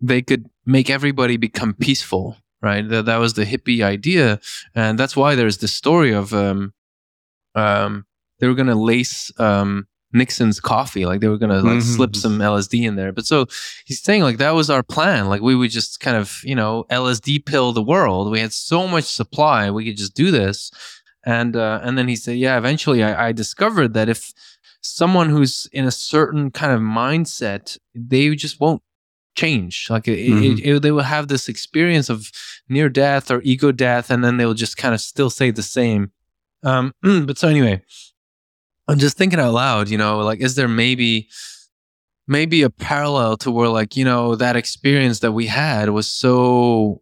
[0.00, 2.36] they could make everybody become peaceful.
[2.62, 4.38] Right, that, that was the hippie idea,
[4.74, 6.72] and that's why there's this story of um,
[7.56, 8.06] um,
[8.38, 11.96] they were gonna lace um Nixon's coffee, like they were gonna like Mhm.
[11.96, 13.12] slip some LSD in there.
[13.12, 13.46] But so
[13.84, 15.28] he's saying like that was our plan.
[15.28, 18.30] Like we would just kind of you know LSD pill the world.
[18.30, 20.70] We had so much supply, we could just do this.
[21.26, 22.56] And uh, and then he said, yeah.
[22.58, 24.32] Eventually, I, I discovered that if
[24.82, 28.82] someone who's in a certain kind of mindset, they just won't
[29.34, 29.88] change.
[29.90, 30.58] Like it, Mhm.
[30.58, 32.30] it, it, they will have this experience of
[32.68, 36.10] near death or ego death, and then they'll just kind of still say the same.
[36.62, 37.82] Um, but so anyway,
[38.88, 39.88] I'm just thinking out loud.
[39.88, 41.28] You know, like is there maybe
[42.26, 47.00] maybe a parallel to where like you know that experience that we had was so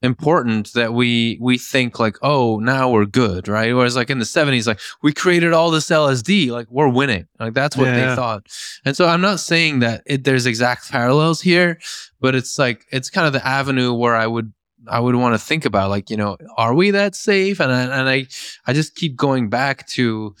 [0.00, 3.74] important that we we think like oh now we're good right?
[3.74, 7.26] Whereas like in the 70s like we created all this lsd like we're winning.
[7.40, 8.46] Like that's what they thought.
[8.84, 11.80] And so i'm not saying that it, there's exact parallels here
[12.20, 14.52] but it's like it's kind of the avenue where i would
[14.90, 17.82] i would want to think about like you know are we that safe and I,
[17.82, 18.26] and i
[18.66, 20.34] i just keep going back to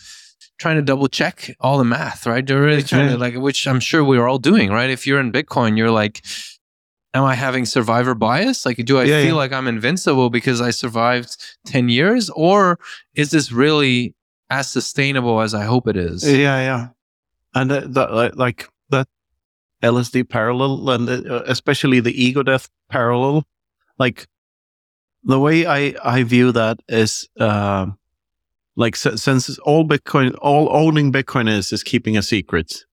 [0.58, 3.12] trying to double check all the math right they're really trying Yeah.
[3.12, 6.22] to like which i'm sure we're all doing right if you're in bitcoin you're like
[7.14, 8.66] am I having survivor bias?
[8.66, 9.32] Like, do I Yeah, feel yeah.
[9.32, 11.34] like I'm invincible because I survived
[11.64, 12.28] 10 years?
[12.30, 12.78] Or
[13.14, 14.14] is this really
[14.50, 16.22] as sustainable as I hope it is?
[16.22, 16.88] Yeah, yeah,
[17.54, 19.08] and that like, like that
[19.82, 23.44] LSD parallel, and uh, especially the ego death parallel,
[23.98, 24.26] like
[25.24, 27.28] the way I I view that is.
[27.38, 27.86] Uh,
[28.76, 32.84] like since all Bitcoin, all owning Bitcoin is is keeping a secret.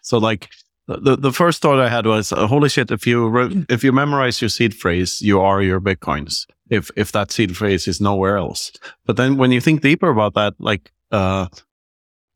[0.00, 0.48] So like
[0.88, 2.90] the the first thought I had was, uh, holy shit!
[2.90, 6.46] If you re- if you memorize your seed phrase, you are your bitcoins.
[6.70, 8.72] If if that seed phrase is nowhere else,
[9.04, 11.48] but then when you think deeper about that, like uh,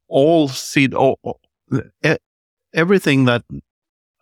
[0.09, 1.41] all seed, all,
[2.75, 3.45] everything that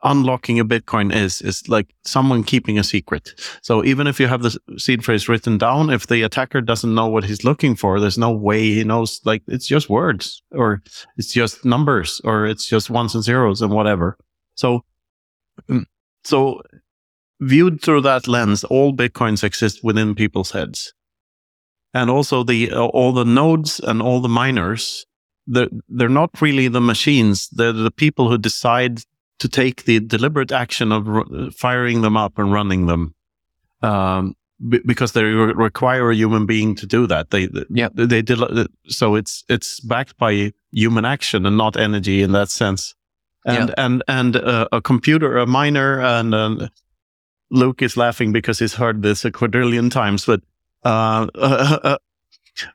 [0.05, 3.35] unlocking a Bitcoin is is like someone keeping a secret.
[3.63, 7.07] So even if you have the seed phrase written down, if the attacker doesn't know
[7.07, 9.21] what he's looking for, there's no way he knows.
[9.25, 10.83] Like it's just words, or
[11.17, 14.17] it's just numbers, or it's just ones and zeros and whatever.
[14.55, 14.85] So,
[15.69, 15.85] mm,
[16.25, 16.63] so
[17.41, 20.93] viewed through that lens, all bitcoins exist within people's heads,
[21.95, 25.07] and also the uh, all the nodes and all the miners
[25.49, 27.49] they're, they're not really the machines.
[27.49, 29.01] They're the people who decide
[29.39, 33.15] to take the deliberate action of ru- firing them up and running them.
[33.83, 34.35] Um,
[34.69, 37.31] b- because they re- require a human being to do that.
[37.31, 37.89] They, they Yeah.
[37.95, 38.41] they did.
[38.89, 42.95] So it's, it's backed by human action and not energy in that sense.
[43.47, 46.69] And, and, and uh, a computer, a miner and, uh,
[47.51, 50.43] Luke is laughing because he's heard this a quadrillion times, but,
[50.85, 51.99] uh, a, a,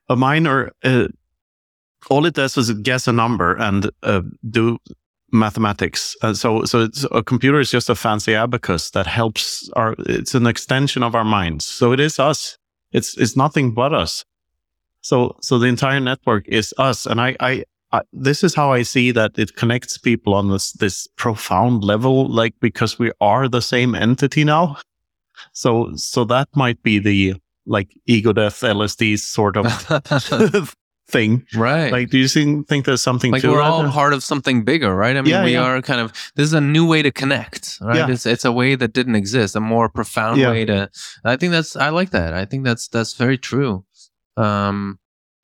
[0.10, 1.10] a miner, uh,
[2.10, 4.80] all it does is guess a number and uh, do
[5.34, 6.16] mathematics.
[6.22, 9.96] Uh, so, so it's, a computer is just a fancy abacus that helps our.
[10.00, 11.66] It's an extension of our minds.
[11.66, 12.58] So it is us.
[12.92, 14.24] It's it's nothing but us.
[15.02, 17.64] So so the entire network is us, and I I.
[17.92, 22.28] I this is how I see that it connects people on this this profound level,
[22.28, 24.78] like because we are the same entity now.
[25.52, 29.66] So so that might be the like ego death LSD sort of
[31.08, 31.46] thing.
[31.56, 31.92] right.
[31.92, 34.96] Like, do you think, think there's something like to we're all part of something bigger,
[34.96, 35.16] right?
[35.16, 35.64] I mean, Yeah, we yeah.
[35.64, 37.98] are kind of this is a new way to connect, right?
[37.98, 38.10] Yeah.
[38.10, 40.90] It's it's a way that didn't exist, a more profound way to.
[41.24, 42.34] I think that's I like that.
[42.34, 43.86] I think that's that's very true.
[44.38, 45.00] Um,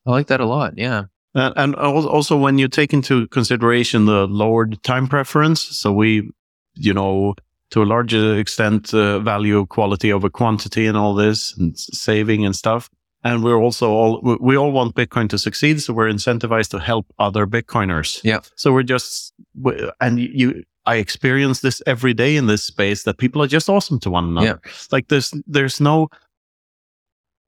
[0.05, 0.73] I like that a lot.
[0.77, 1.03] Yeah.
[1.35, 6.31] And, and also when you take into consideration the lowered time preference, so we,
[6.73, 7.35] you know,
[7.69, 12.55] to a larger extent, uh, value quality over quantity and all this and saving and
[12.55, 12.89] stuff.
[13.23, 15.81] And we're also all, we- we all want Bitcoin to succeed.
[15.81, 18.21] So we're incentivized to help other Bitcoiners.
[18.23, 18.39] Yeah.
[18.55, 23.17] So we're just, we- and you, I experience this every day in this space that
[23.17, 24.59] people are just awesome to one another.
[24.63, 24.71] yeah.
[24.91, 26.07] Like there's, there's no,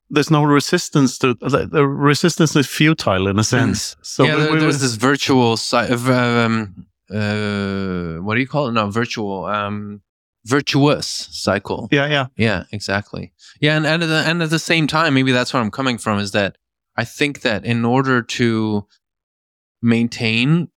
[0.10, 3.96] there's no resistance to the, the resistance is futile in a sense.
[4.02, 8.48] So yeah, we- there, we- there's this virtual side of um, uh, what do you
[8.48, 8.74] call it?
[8.74, 10.02] No, virtual, um,
[10.46, 11.88] virtuous cycle.
[11.92, 13.34] yeah, yeah, Yeah, exactly.
[13.60, 15.98] Yeah, and, and at the and at the same time, maybe that's where I'm coming
[15.98, 16.58] from is that
[16.98, 18.88] I think that in order to
[19.82, 20.70] maintain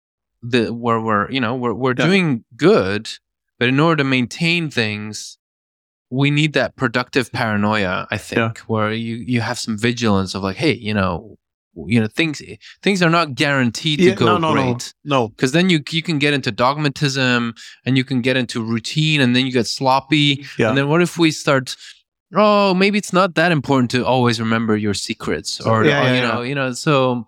[0.42, 2.06] the where we're you know we're we're Yeah.
[2.06, 3.08] doing good,
[3.58, 5.38] but in order to maintain things,
[6.10, 8.06] we need that productive paranoia.
[8.10, 11.36] I think where you you have some vigilance of like, hey, you know,
[11.86, 12.42] you know things
[12.82, 14.62] things are not guaranteed to go no, no, no.
[14.72, 17.54] great no, because then you you can get into dogmatism
[17.86, 20.68] and you can get into routine and then you get sloppy Yeah.
[20.68, 21.76] and then what if we start
[22.34, 26.14] oh maybe it's not that important to always remember your secrets or Yeah, or, yeah,
[26.14, 27.26] you know you know so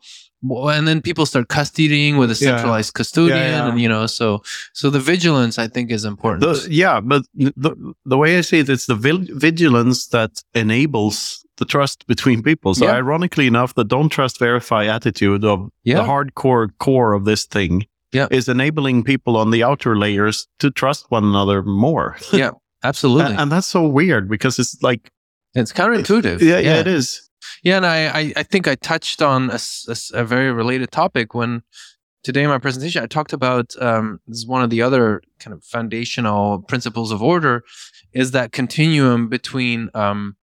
[0.51, 2.57] and then people start custodying with a Yeah.
[2.57, 3.69] centralized custodian yeah.
[3.69, 4.43] and you know so
[4.73, 7.73] so the vigilance i think is important the, yeah, but the
[8.05, 12.75] the way I see it, it's the vil- vigilance that enables the trust between people.
[12.75, 12.97] So Yeah.
[12.97, 15.97] ironically enough, the don't trust verify attitude of Yeah.
[15.99, 18.27] the hardcore core of this thing Yeah.
[18.31, 22.17] is enabling people on the outer layers to trust one another more.
[22.33, 22.51] Yeah
[22.83, 25.11] absolutely and, and that's so weird because it's like
[25.55, 27.31] it's counterintuitive yeah, yeah, it is.
[27.63, 29.51] Yeah, and I, I, I think I touched on
[30.15, 31.63] a very related topic when
[32.23, 35.53] today in my presentation I talked about um, this is one of the other kind
[35.55, 37.63] of foundational principles of order
[38.13, 40.37] is that continuum between um,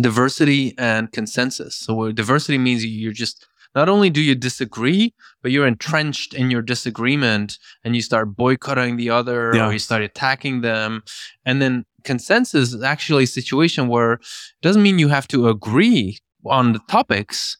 [0.00, 1.76] diversity and consensus.
[1.76, 6.50] So where diversity means you're just not only do you disagree, but you're entrenched in
[6.50, 9.68] your disagreement and you start boycotting the other Yeah.
[9.68, 11.02] or you start attacking them.
[11.46, 14.20] And then consensus is actually a situation where it
[14.62, 17.56] doesn't mean you have to agree on the topics,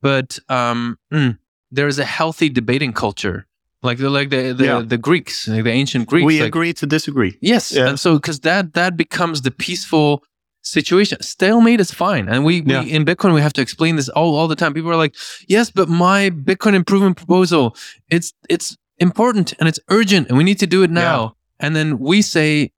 [0.00, 1.38] but um, mm,
[1.70, 3.46] there's a healthy debating culture.
[3.82, 4.82] Like the like the the, Yeah.
[4.86, 6.24] the Greeks, like the ancient Greeks.
[6.26, 7.36] we like, agree to disagree.
[7.40, 7.88] Yes, Yeah.
[7.88, 10.22] and so because that that becomes the peaceful
[10.62, 11.18] situation.
[11.20, 12.82] Stalemate is fine, and we, Yeah.
[12.84, 14.72] we in Bitcoin we have to explain this all all the time.
[14.72, 15.16] People are like,
[15.48, 17.74] "Yes, but my Bitcoin improvement proposal
[18.08, 21.98] it's it's important and it's urgent, and we need to do it now." And then
[21.98, 22.70] we say,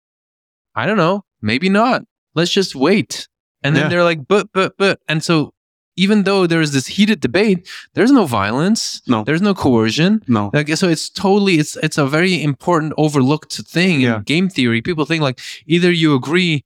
[0.75, 2.03] "I don't know, maybe not.
[2.35, 3.27] Let's just wait."
[3.63, 3.89] And then Yeah.
[3.89, 5.53] they're like, "But but but," and so.
[5.95, 8.99] Even though there is this heated debate, there's no violence.
[9.07, 9.23] No.
[9.23, 10.23] There's no coercion.
[10.27, 10.49] No.
[10.51, 14.15] Like so, it's totally it's it's a very important overlooked thing Yeah.
[14.15, 14.81] in game theory.
[14.81, 16.63] People think like either you agree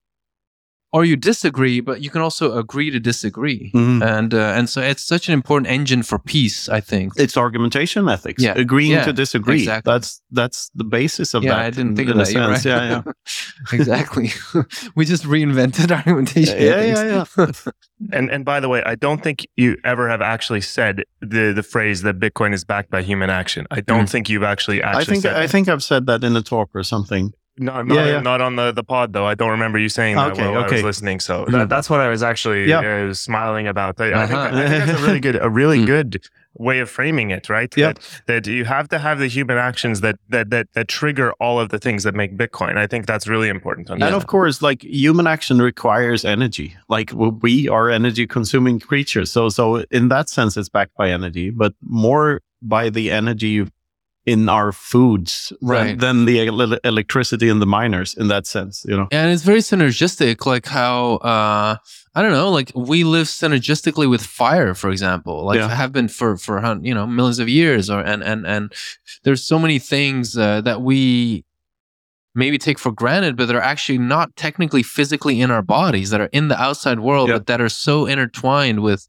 [0.93, 3.71] or you disagree, but you can also agree to disagree.
[3.75, 4.01] Mhm.
[4.01, 6.69] And uh, and so it's such an important engine for peace.
[6.69, 7.13] I think.
[7.17, 8.41] It's argumentation ethics.
[8.41, 8.53] Yeah.
[8.55, 9.59] Agreeing Yeah, to disagree.
[9.59, 9.91] exactly.
[9.93, 11.59] That's that's the basis of yeah, that.
[11.65, 12.33] I didn't in- think of in a that.
[12.33, 12.65] You're sense.
[12.65, 12.71] right.
[12.71, 13.73] Yeah, yeah.
[13.79, 14.29] exactly.
[14.95, 16.57] we just reinvented argumentation.
[16.61, 17.65] Yeah, ethics.
[17.65, 17.71] yeah,
[18.11, 21.63] And and by the way, I don't think you ever have actually said the the
[21.63, 23.65] phrase that Bitcoin is backed by human action.
[23.71, 24.09] I don't Mhm.
[24.11, 25.49] think you've actually actually I think said I that.
[25.51, 27.33] think I've said that in a talk or something.
[27.59, 28.19] No, not, Yeah, yeah.
[28.21, 29.25] not on the, the pod though.
[29.25, 31.19] I don't remember you saying that Okay, while I was listening.
[31.19, 32.79] So that, that's what I was actually Yeah.
[33.09, 33.99] uh, smiling about.
[33.99, 34.57] I, I, think, Uh-huh.
[34.57, 35.85] I think that's a really good, a really Mm.
[35.85, 36.23] good
[36.59, 37.71] way of framing it, right?
[37.77, 37.93] Yeah.
[37.93, 41.59] That, that you have to have the human actions that, that that that trigger all
[41.59, 42.77] of the things that make Bitcoin.
[42.77, 43.89] I think that's really important.
[43.91, 46.75] And of course, like human action requires energy.
[46.89, 49.31] Like we are energy consuming creatures.
[49.31, 51.51] So so in that sense, it's backed by energy.
[51.51, 53.67] But more by the energy
[54.27, 55.99] in our foods than- Right.
[55.99, 59.07] than, the el- electricity in the miners in that sense, you know.
[59.11, 61.77] and it's very synergistic like how uh
[62.15, 65.69] i don't know like we live synergistically with fire for example like Yeah.
[65.83, 66.55] have been for for
[66.89, 68.63] you know millions of years or and and and
[69.23, 71.43] there's so many things uh, that we
[72.35, 76.29] maybe take for granted but they're actually not technically physically in our bodies that are
[76.39, 79.07] in the outside world but that are so intertwined with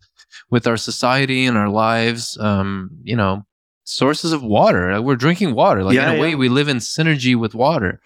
[0.52, 3.44] with our society and our lives um you know
[3.88, 6.36] sources of water Like, we're drinking water like Yeah, in a way yeah.
[6.36, 8.00] we live in synergy with water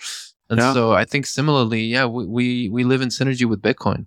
[0.51, 0.73] and Yeah.
[0.75, 4.07] so I think similarly, yeah, we, we, we live in synergy with Bitcoin.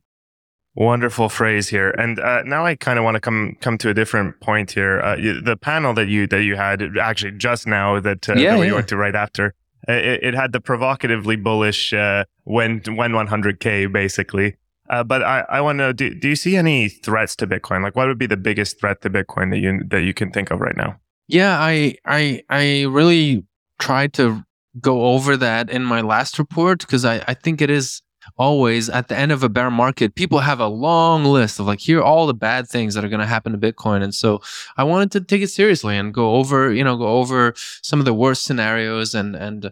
[0.78, 3.94] Wonderful phrase here, and uh, now I kind of want to come come to a
[3.94, 5.00] different point here.
[5.00, 8.52] Uh, you, the panel that you that you had actually just now that, uh, Yeah,
[8.52, 8.74] that we yeah.
[8.74, 9.54] went to right after,
[9.88, 14.58] uh, it, it had the provocatively bullish uh, when when 100k basically.
[14.90, 17.82] Uh, but I, I want to know do, do you see any threats to Bitcoin?
[17.82, 20.52] Like, what would be the biggest threat to Bitcoin that you that you can think
[20.52, 21.00] of right now?
[21.28, 23.46] Yeah, I I I really
[23.80, 24.44] tried to
[24.82, 28.02] go over that in my last report because I, I think it is
[28.38, 31.80] always at the end of a bear market, people have a long list of like
[31.80, 34.42] here are all the bad things that are going to happen to Bitcoin, and so
[34.78, 38.06] I wanted to take it seriously and go over you know go over some of
[38.06, 39.72] the worst scenarios and and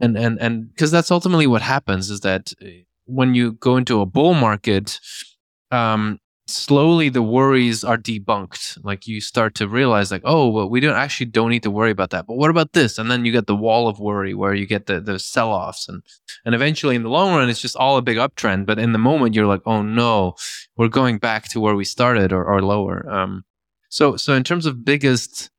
[0.00, 2.66] and and and because that's ultimately what happens is that uh,
[3.06, 5.00] when you go into a bull market,
[5.70, 8.78] um, slowly the worries are debunked.
[8.84, 11.90] Like you start to realize, like, oh, well, we don't actually don't need to worry
[11.90, 12.26] about that.
[12.26, 12.98] But what about this?
[12.98, 15.88] And then you get the wall of worry where you get the the sell offs,
[15.88, 16.02] and
[16.44, 18.66] and eventually in the long run, it's just all a big uptrend.
[18.66, 20.34] But in the moment, you're like, oh no,
[20.76, 23.08] we're going back to where we started or or lower.
[23.10, 23.44] Um,
[23.88, 25.50] so so in terms of biggest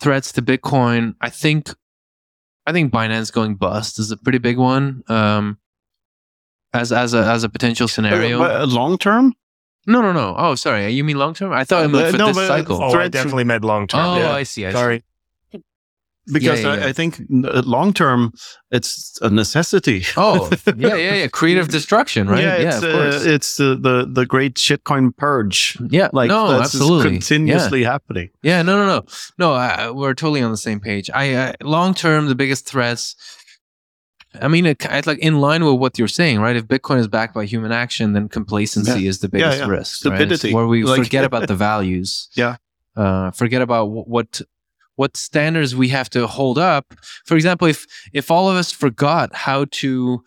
[0.00, 1.70] threats to Bitcoin, I think.
[2.68, 5.04] I think Binance going bust is a pretty big one.
[5.06, 5.58] Um,
[6.74, 8.42] as as a as a potential scenario.
[8.42, 9.34] Uh, long term?
[9.86, 10.34] No, no, no.
[10.36, 10.90] Oh, sorry.
[10.90, 11.52] You mean long term?
[11.52, 12.82] I thought it meant Uh, for no, this but- cycle.
[12.82, 14.00] Oh, I definitely meant long term.
[14.04, 14.32] Oh, yeah.
[14.32, 14.66] I see.
[14.66, 14.74] I see.
[14.76, 15.04] Sorry.
[16.32, 16.86] Because Yeah, yeah, I, yeah.
[16.86, 18.32] I think long term,
[18.72, 20.02] it's a necessity.
[20.16, 21.26] Oh, yeah, yeah, yeah.
[21.32, 22.42] Creative destruction, right?
[22.42, 23.24] Yeah, Yeah, it's, of uh, course.
[23.24, 25.78] it's the, the the great shitcoin purge.
[25.88, 27.10] yeah, Like no, that's just absolutely.
[27.12, 28.30] continuously happening.
[28.42, 29.04] Yeah, no, no, no,
[29.38, 29.52] no.
[29.54, 31.08] I, we're totally on the same page.
[31.14, 33.14] I uh, long term, the biggest threats.
[34.42, 36.56] I mean, it, it's like in line with what you're saying, right?
[36.56, 39.66] If Bitcoin is backed by human action, then complacency is the biggest yeah.
[39.66, 40.04] risk.
[40.04, 40.16] right?
[40.16, 40.54] Stupidity.
[40.54, 42.28] where we Like- forget about the values.
[42.34, 42.56] Yeah.
[42.96, 44.40] Uh, forget about wh- what
[44.96, 46.94] what standards we have to hold up.
[47.26, 50.22] For example, if if all of us forgot how to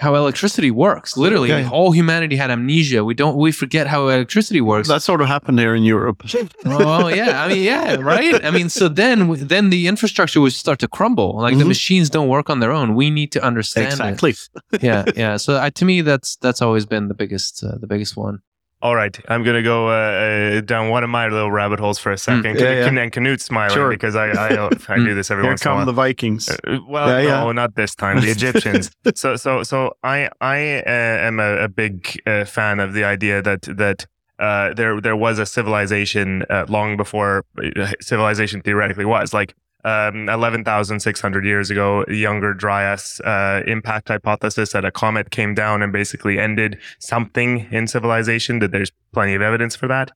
[0.00, 3.04] how electricity works, literally, if all humanity had amnesia.
[3.04, 4.88] We don't we forget how electricity works.
[4.88, 6.22] That sort of happened here in Europe.
[6.64, 8.44] Oh yeah, I mean yeah, right.
[8.44, 11.30] I mean, so then then the infrastructure would start to crumble.
[11.44, 11.68] Like the Mhm.
[11.76, 12.94] machines don't work on their own.
[12.94, 14.34] We need to understand exactly.
[14.88, 15.36] Yeah, yeah.
[15.38, 18.40] So I, to me, that's that's always been the biggest uh, the biggest one.
[18.82, 22.12] All right, I'm gonna go uh, uh, down one of my little rabbit holes for
[22.12, 22.56] a second.
[22.56, 23.02] Mm, yeah, yeah.
[23.02, 23.90] And Knut's smiling Sure.
[23.90, 25.86] because I I, I do this every Here once in a come while.
[25.86, 26.48] the Vikings.
[26.48, 27.44] Uh, well, Yeah, yeah.
[27.44, 28.20] no, not this time.
[28.22, 28.90] The Egyptians.
[29.14, 33.42] so, so, so I, I uh, am a, a big uh, fan of the idea
[33.42, 34.06] that that
[34.38, 39.54] uh, there there was a civilization uh, long before uh, civilization theoretically was like.
[39.84, 45.92] Um, 11,600 years ago, younger Dryas uh, impact hypothesis that a comet came down and
[45.92, 48.58] basically ended something in civilization.
[48.58, 50.10] That there's plenty of evidence for that,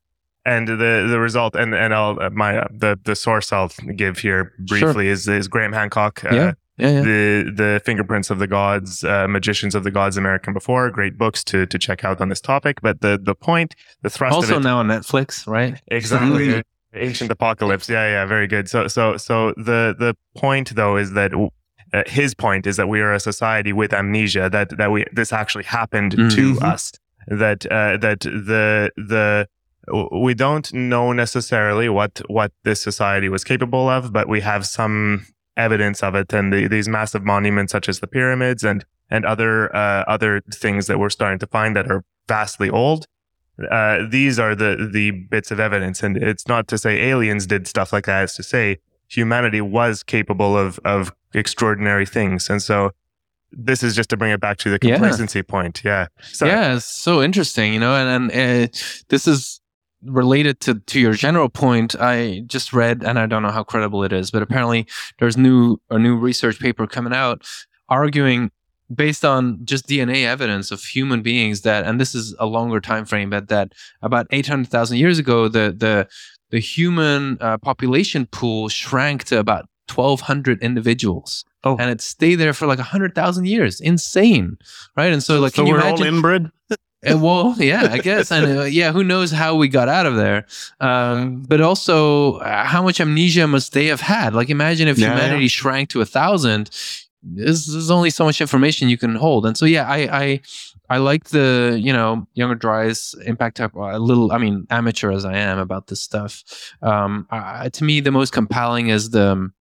[0.45, 4.19] and the the result and and I'll uh, my uh, the the source I'll give
[4.19, 6.25] here briefly is is Graham Hancock.
[6.25, 6.53] Uh, Yeah.
[6.77, 7.01] Yeah, yeah.
[7.03, 11.45] the the fingerprints of the gods uh, magicians of the gods America Before great books
[11.45, 14.79] to to check out on this topic but the the point the thrust Also now
[14.79, 15.81] on Netflix, right?
[15.87, 21.12] exactly ancient apocalypse yeah yeah very good so so so the the point though is
[21.12, 25.05] that uh, his point is that we are a society with amnesia that that we
[25.12, 26.62] this actually happened to Mhm.
[26.62, 26.92] us
[27.28, 29.47] that uh, that the the
[30.12, 35.26] we don't know necessarily what what this society was capable of but we have some
[35.57, 39.74] evidence of it and the, these massive monuments such as the pyramids and and other
[39.76, 43.07] uh, other things that we're starting to find that are vastly old
[43.71, 46.03] uh, these are the the bits of evidence.
[46.03, 48.25] And it's not to say aliens did stuff like that.
[48.25, 48.79] It's to say
[49.09, 52.51] humanity was capable of of extraordinary things.
[52.51, 52.91] And so
[53.53, 54.97] this is just to bring it back to the Yeah.
[54.97, 55.83] complacency point.
[55.85, 56.09] Yeah.
[56.23, 58.79] So Yeah, it's so interesting, you know, and and uh,
[59.09, 59.61] this is
[60.03, 61.95] related to to your general point.
[61.99, 64.87] I just read, and I don't know how credible it is, but apparently
[65.19, 67.47] there's new a new research paper coming out
[67.89, 68.51] arguing
[68.93, 73.05] based on just DNA evidence of human beings that, and this is a longer time
[73.05, 73.72] frame, but that
[74.03, 76.09] about eight hundred thousand years ago, the the
[76.51, 81.45] the human uh, population pool shrank to about twelve hundred individuals.
[81.64, 81.76] Oh.
[81.78, 83.80] And it stayed there for like a hundred thousand years.
[83.80, 84.59] Insane,
[84.97, 85.12] right?
[85.12, 86.07] And so, like, so can you we're imagine?
[86.07, 86.51] all inbred.
[87.03, 90.16] And well, yeah, I guess, and uh, yeah, who knows how we got out of
[90.16, 90.47] there?
[90.80, 94.35] Um, but also, uh, how much amnesia must they have had?
[94.35, 96.70] Like, imagine if Yeah, humanity shrank to a thousand.
[97.27, 100.41] There's, only so much information you can hold, and so yeah, I I,
[100.91, 104.31] I like the you know younger Dryas impact up a little.
[104.33, 106.45] I mean, amateur as I am about this stuff.
[106.83, 109.33] Um, I, to me, the most compelling is the.
[109.33, 109.55] um,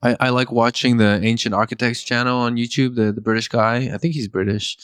[0.00, 2.94] I, I like watching the Ancient Architects channel on YouTube.
[2.94, 4.76] The the British guy, I think he's British,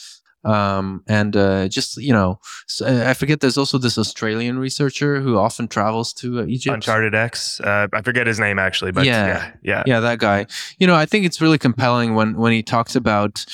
[0.43, 2.39] um, and uh, just you know,
[2.85, 3.39] I forget.
[3.39, 6.75] There's also this Australian researcher who often travels to uh, Egypt.
[6.75, 7.59] Uncharted X.
[7.59, 9.27] Uh, I forget his name actually, but Yeah.
[9.27, 9.83] yeah, yeah.
[9.85, 10.45] yeah that guy
[10.77, 13.45] you know i think it's really compelling when when he talks about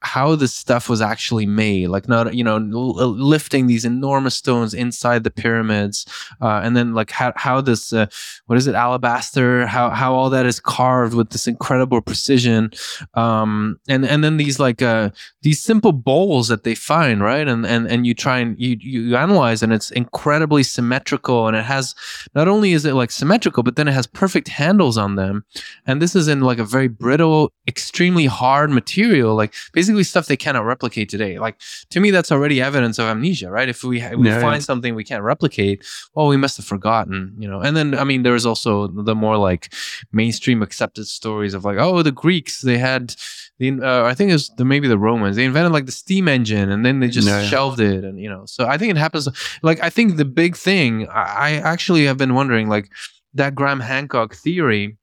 [0.00, 5.24] how this stuff was actually made like not you know lifting these enormous stones inside
[5.24, 6.06] the pyramids
[6.40, 8.06] uh, and then like how, how this uh,
[8.46, 12.70] what is it alabaster how how all that is carved with this incredible precision
[13.14, 15.10] um and and then these like uh
[15.42, 19.16] these simple bowls that they find right and and and you try and you you
[19.16, 21.94] analyze and it's incredibly symmetrical and it has
[22.36, 25.44] not only is it like symmetrical but then it has perfect handles on them
[25.86, 30.36] and this is in like a very brittle extremely hard material like basically stuff they
[30.36, 31.56] cannot replicate today like
[31.90, 34.58] to me that's already evidence of amnesia right if we, we Yeah, find yeah.
[34.60, 35.84] something we can't replicate
[36.14, 39.36] well we must have forgotten you know and then i mean there's also the more
[39.36, 39.72] like
[40.12, 43.14] mainstream accepted stories of like oh the greeks they had
[43.58, 46.28] the uh, i think it was the, maybe the romans they invented like the steam
[46.28, 47.42] engine and then they just yeah.
[47.42, 49.28] shelved it and you know so i think it happens
[49.62, 52.90] like i think the big thing i, I actually have been wondering like
[53.34, 54.96] that graham hancock theory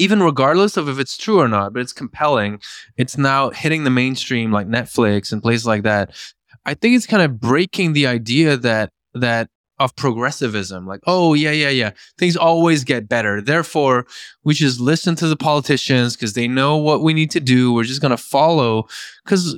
[0.00, 2.60] even regardless of if it's true or not but it's compelling
[2.96, 6.10] it's now hitting the mainstream like netflix and places like that
[6.64, 9.48] i think it's kind of breaking the idea that that
[9.80, 13.40] of progressivism like oh yeah yeah yeah things always get better.
[13.40, 14.06] Therefore
[14.44, 17.72] we just listen to the politicians because they know what we need to do.
[17.72, 18.86] We're just going to follow.
[19.24, 19.56] Because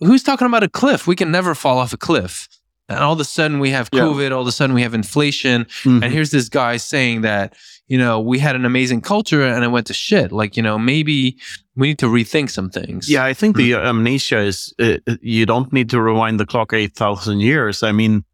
[0.00, 1.06] who's talking about a cliff?
[1.06, 2.48] We can never fall off a cliff
[2.90, 4.00] and all of a sudden we have Yeah.
[4.02, 6.02] covid all of a sudden we have inflation Mhm.
[6.02, 7.54] and here's this guy saying that
[7.88, 10.78] you know we had an amazing culture and it went to shit like you know
[10.78, 11.36] maybe
[11.76, 15.72] we need to rethink some things Yeah, I think the amnesia is uh, you don't
[15.72, 17.82] need to rewind the clock 8,000 years.
[17.82, 18.24] I mean,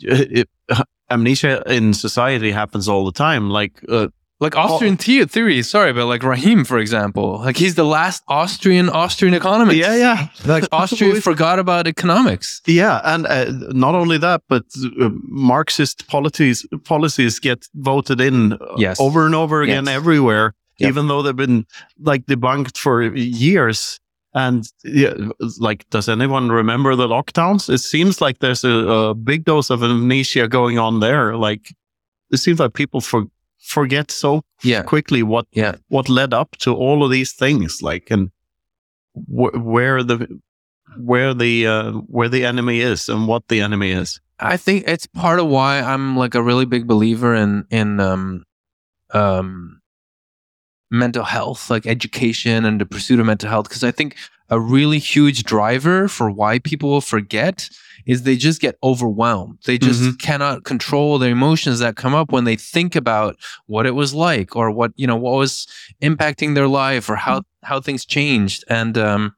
[0.00, 0.48] it,
[1.10, 3.50] amnesia in society happens all the time.
[3.50, 4.08] Like, uh,
[4.44, 8.86] like austrian the- theory sorry but like rahim for example like he's the last austrian
[9.02, 10.18] austrian economist yeah, yeah.
[10.52, 13.44] like austria forgot about economics Yeah, and uh,
[13.84, 14.64] not only that, but
[15.04, 15.10] uh,
[15.52, 16.58] Marxist policies
[16.92, 18.96] policies get voted in uh, Yes.
[19.06, 19.96] over and over again Yes.
[20.00, 20.46] everywhere,
[20.80, 20.88] Yep.
[20.90, 21.64] even though they've been
[22.10, 23.02] like debunked for
[23.48, 23.98] years.
[24.36, 24.64] And
[25.02, 25.14] yeah,
[25.68, 27.68] like, does anyone remember the lockdowns?
[27.70, 28.74] It seems like there's a,
[29.10, 31.36] a big dose of amnesia going on there.
[31.48, 31.64] Like,
[32.32, 33.20] it seems like people for,
[33.64, 35.76] forget so yeah quickly what Yeah.
[35.88, 37.80] what led up to all of these things.
[37.82, 38.30] Like, and
[39.14, 40.26] wh- where the
[40.98, 44.20] where the uh, where the enemy is and what the enemy is.
[44.38, 48.44] I think it's part of why I'm like a really big believer in in um
[49.12, 49.80] um
[50.90, 54.16] mental health, like education and the pursuit of mental health because I think
[54.50, 57.68] a really huge driver for why people will forget
[58.06, 59.58] is they just get overwhelmed.
[59.64, 60.18] They just Mhm.
[60.18, 63.36] cannot control their emotions that come up when they think about
[63.66, 65.66] what it was like or what, you know, what was
[66.02, 69.32] impacting their life or how how things changed and um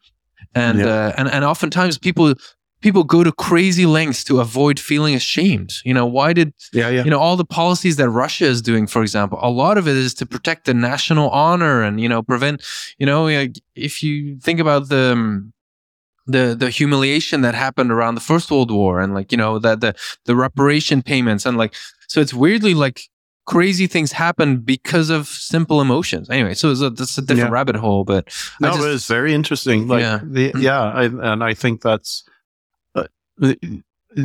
[0.55, 0.87] and Yeah.
[0.87, 2.35] uh, and and oftentimes people
[2.83, 5.73] people go to crazy lengths to avoid feeling ashamed.
[5.85, 7.05] You know, why did Yeah, yeah.
[7.05, 9.39] you know all the policies that Russia is doing, for example?
[9.43, 12.63] A lot of it is to protect the national honor and you know prevent.
[12.99, 13.29] You know,
[13.75, 15.43] if you think about the.
[16.27, 19.81] The the humiliation that happened around the First World War and like you know that
[19.81, 21.75] the the reparation payments and like
[22.09, 23.01] so it's weirdly like
[23.47, 26.29] crazy things happen because of simple emotions.
[26.29, 27.55] Anyway, so it's a, that's a different Yeah.
[27.55, 28.25] rabbit hole, but
[28.61, 29.87] No, just- but it's very interesting.
[29.87, 30.19] Like, Yeah.
[30.25, 32.25] the, yeah, I, and I think that's,
[32.97, 33.05] uh,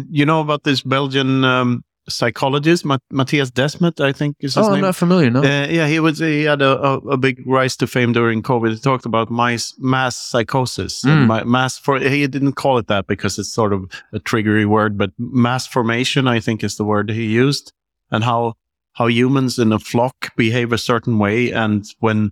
[0.09, 4.73] you know, about this Belgian um, psychologist, Ma- Mattias Desmet, I think is his oh,
[4.73, 5.29] I'm not familiar.
[5.29, 6.19] No, Uh, yeah, he was.
[6.19, 8.71] He had a, a, a big rise to fame during COVID.
[8.73, 11.27] He talked about mass mass psychosis, Mm.
[11.27, 11.99] ma- mass for.
[11.99, 13.83] He didn't call it that because it's sort of
[14.13, 17.73] a triggery word, but mass formation, I think, is the word he used,
[18.09, 18.53] and how
[18.93, 22.31] how humans in a flock behave a certain way, and when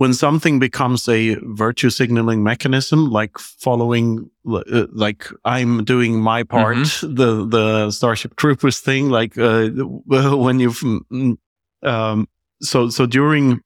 [0.00, 6.86] when something becomes a virtue signaling mechanism, like following, uh, like I'm doing my part,
[7.02, 11.36] the the Starship Troopers thing, like uh, when you've, mm,
[11.82, 12.26] um,
[12.62, 13.60] so so during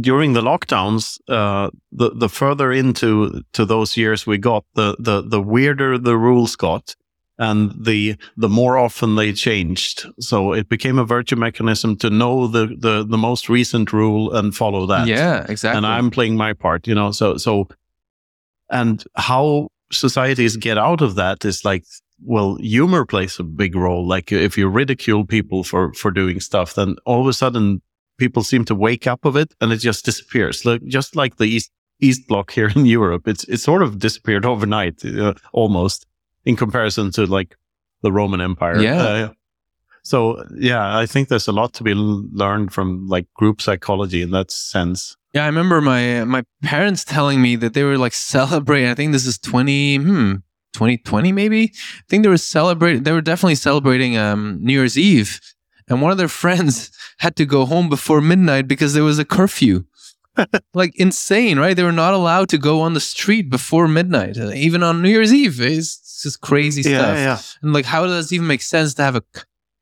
[0.00, 5.22] during the lockdowns, uh, the the further into to those years we got, the the
[5.22, 6.96] the weirder the rules got.
[7.40, 12.46] And the the more often they changed, so it became a virtue mechanism to know
[12.46, 15.78] the the, the most recent rule and follow that yeah, exactly.
[15.78, 17.12] and I'm playing my part, you know.
[17.12, 17.66] So so
[18.68, 21.84] and how societies get out of that is like,
[22.22, 24.06] well, humor plays a big role.
[24.06, 27.80] Like if you ridicule people for for doing stuff, then all of a sudden
[28.18, 30.66] people seem to wake up of it and it just disappears.
[30.66, 31.70] Like just like the East
[32.00, 36.06] East Bloc here in Europe, it's it's sort of disappeared overnight, uh, almost
[36.44, 37.56] in comparison to like
[38.02, 38.80] the Roman Empire.
[38.80, 39.02] Yeah.
[39.02, 39.32] Uh,
[40.02, 44.30] so yeah, I think there's a lot to be learned from like group psychology in
[44.30, 45.16] that sense.
[45.34, 48.88] Yeah, I remember my my parents telling me that they were like celebrating.
[48.88, 50.36] I think this is twenty, hmm,
[50.72, 51.72] twenty twenty maybe.
[51.74, 53.04] I think they were celebrating.
[53.04, 55.40] They were definitely celebrating um, New Year's Eve,
[55.88, 59.24] and one of their friends had to go home before midnight because there was a
[59.24, 59.84] curfew.
[60.74, 61.76] like insane, right?
[61.76, 65.34] They were not allowed to go on the street before midnight, even on New Year's
[65.34, 65.60] Eve.
[65.60, 67.16] It's just crazy stuff.
[67.16, 67.38] yeah.
[67.62, 69.22] And like, how does it even make sense to have a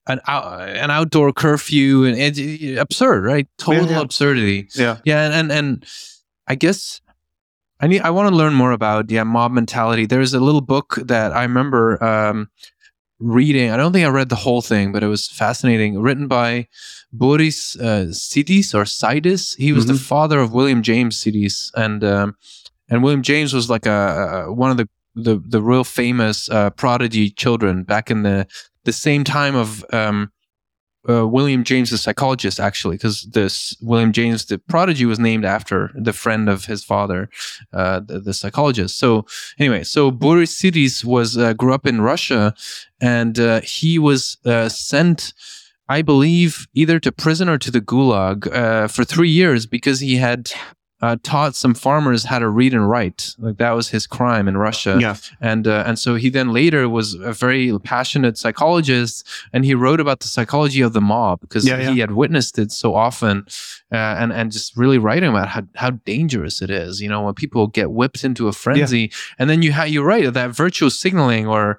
[0.07, 3.47] an out, an outdoor curfew and it's absurd, right?
[3.59, 4.01] Total yeah.
[4.01, 4.69] absurdity.
[4.75, 4.99] Yeah.
[5.05, 5.87] Yeah, and, and and
[6.47, 7.01] I guess
[7.81, 10.07] I need I want to learn more about yeah mob mentality.
[10.07, 12.49] There's a little book that I remember um,
[13.21, 13.71] reading.
[13.71, 15.99] I don't think I read the whole thing, but it was fascinating.
[16.01, 16.69] Written by
[17.13, 19.57] Boris uh, Sidis or Sidis.
[19.59, 20.01] He was the Mhm.
[20.01, 22.35] father of William James Sidis, and um,
[22.89, 24.89] and William James was like a, a one of the
[25.23, 28.47] the the real famous uh, prodigy children back in the
[28.85, 30.31] the same time of um,
[31.09, 35.91] uh, William James, the psychologist, actually, because this William James, the prodigy, was named after
[35.95, 37.31] the friend of his father,
[37.73, 38.99] uh, the, the psychologist.
[38.99, 39.25] So
[39.59, 42.55] anyway, so Boris Sidis was uh, grew up in Russia,
[43.01, 45.33] and uh, he was uh, sent,
[45.89, 50.17] I believe, either to prison or to the Gulag uh, for three years because he
[50.17, 50.51] had.
[51.01, 53.37] Uh, taught some farmers how to read and write.
[53.39, 55.15] Like that was his crime in Russia Yeah.
[55.41, 60.01] and uh, and so he then later was a very passionate psychologist and he wrote
[60.01, 61.91] about the psychology of the mob because Yeah, yeah.
[61.93, 63.47] he had witnessed it so often
[63.93, 67.35] uh, and and just really writing about how, how dangerous it is you know when
[67.35, 71.47] people get whipped into a frenzy and then you ha- you're right that virtual signaling
[71.47, 71.79] or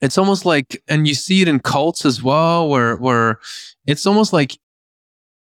[0.00, 3.38] it's almost like and you see it in cults as well where where
[3.86, 4.56] it's almost like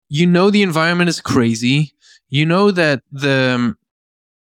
[0.08, 1.92] you know the environment is crazy
[2.38, 3.66] you know that the um,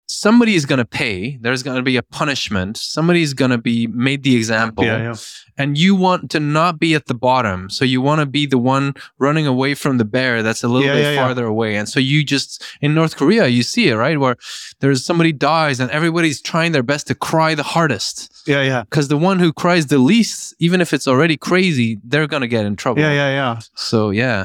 [0.10, 3.88] somebody is going to pay there's going to be a punishment somebody's going to be
[3.88, 5.00] made the example Yeah.
[5.08, 5.16] Yeah.
[5.62, 8.58] and you want to not be at the bottom so you want to be the
[8.76, 8.94] one
[9.26, 12.24] running away from the bear that's a little Yeah, bit farther away and so you
[12.24, 14.38] just in north korea you see it right where
[14.80, 18.18] there's somebody dies and everybody's trying their best to cry the hardest
[18.48, 18.64] Yeah.
[18.72, 18.82] Yeah.
[18.90, 22.54] because the one who cries the least even if it's already crazy they're going to
[22.58, 23.12] get in trouble Yeah.
[23.22, 23.30] Yeah.
[23.40, 23.60] Yeah.
[23.76, 24.40] so yeah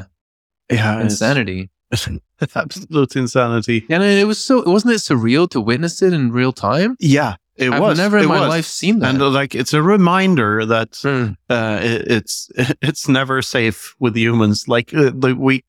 [0.69, 0.99] Yeah.
[0.99, 1.69] insanity
[2.55, 3.85] absolute insanity.
[3.89, 7.71] and it was so wasn't it surreal to witness it in real time Yeah, it
[7.71, 7.97] i've was.
[7.97, 8.49] never in my was.
[8.49, 11.35] life seen that And like, it's a reminder that Mm.
[11.49, 12.49] uh, it, it's
[12.81, 14.67] it's never safe with humans.
[14.67, 15.63] Like, uh, like we,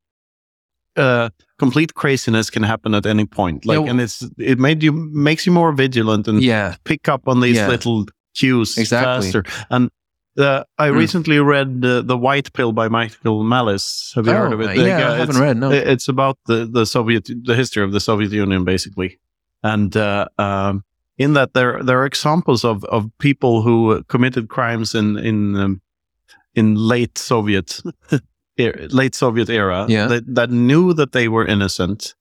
[0.97, 3.65] uh, complete craziness can happen at any point.
[3.65, 3.89] Like, Yeah.
[3.91, 7.57] and it's it made you makes you more vigilant and yeah pick up on these
[7.57, 7.67] Yeah.
[7.69, 9.31] little cues Exactly.
[9.31, 9.43] faster.
[9.69, 9.89] And
[10.37, 10.97] uh, I Mm.
[10.97, 14.11] recently read uh, the White Pill by Michael Malice.
[14.15, 14.69] Have you heard of it?
[14.69, 15.57] Oh, yeah, I haven't read.
[15.57, 19.19] No, It's about the, the Soviet, the history of the Soviet Union, basically.
[19.63, 20.83] And uh, um,
[21.17, 25.81] in that, there there are examples of, of people who committed crimes in in um,
[26.53, 27.81] in late Soviet
[28.57, 30.07] era, late Soviet era Yeah.
[30.07, 32.15] that, that knew that they were innocent,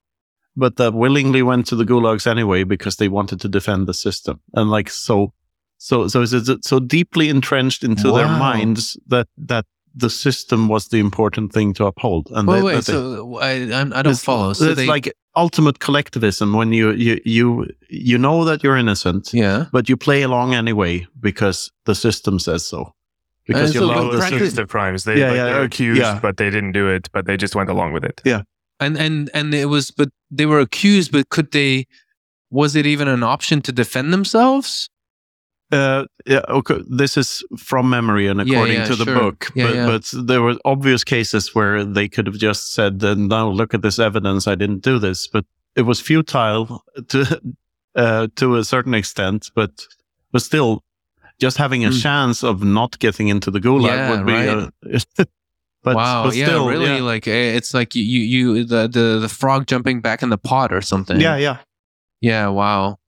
[0.56, 4.40] but that willingly went to the gulags anyway because they wanted to defend the system.
[4.54, 5.32] And like so,
[5.78, 9.64] so so it's so deeply entrenched into their minds that that
[9.96, 12.28] the system was the important thing to uphold.
[12.32, 12.74] And wait, they- wait.
[12.74, 13.50] they- So I,
[13.80, 14.52] I'm, don't it's, follow.
[14.52, 19.32] So it's they, like ultimate collectivism when you you you you know that you're innocent,
[19.32, 19.66] yeah.
[19.72, 22.92] but you play along anyway because the system says so.
[23.46, 24.62] Because And you so love All the the practice- system.
[24.64, 25.04] of crimes.
[25.04, 26.18] They, Yeah, like, yeah, they're accused, yeah.
[26.22, 27.08] but they didn't do it.
[27.12, 28.20] But they just went along with it.
[28.24, 28.42] Yeah,
[28.80, 31.12] and and and it was, but they were accused.
[31.12, 31.86] But could they?
[32.50, 34.88] Was it even an option to defend themselves?
[35.74, 36.78] Uh, yeah, okay.
[36.98, 39.14] This is from memory and according yeah, to the sure.
[39.20, 39.86] book, Yeah, but, yeah.
[39.86, 43.82] but there were obvious cases where they could have just said, uh, "No, look at
[43.82, 44.46] this evidence.
[44.52, 45.44] I didn't do this." But
[45.74, 47.40] it was futile to
[47.96, 49.50] uh, to a certain extent.
[49.54, 49.70] But
[50.32, 50.82] but still,
[51.42, 52.02] just having a Mm.
[52.02, 54.32] chance of not getting into the gulag Yeah, would be.
[54.32, 54.48] right.
[54.48, 55.24] Uh,
[55.84, 56.24] but, wow.
[56.24, 56.46] but yeah.
[56.46, 56.86] still, really.
[56.96, 57.02] yeah.
[57.14, 60.38] Like eh, it's like you you you the the the frog jumping back in the
[60.38, 61.20] pot or something.
[61.20, 61.56] yeah, yeah.
[62.20, 62.48] Yeah.
[62.52, 62.98] Wow.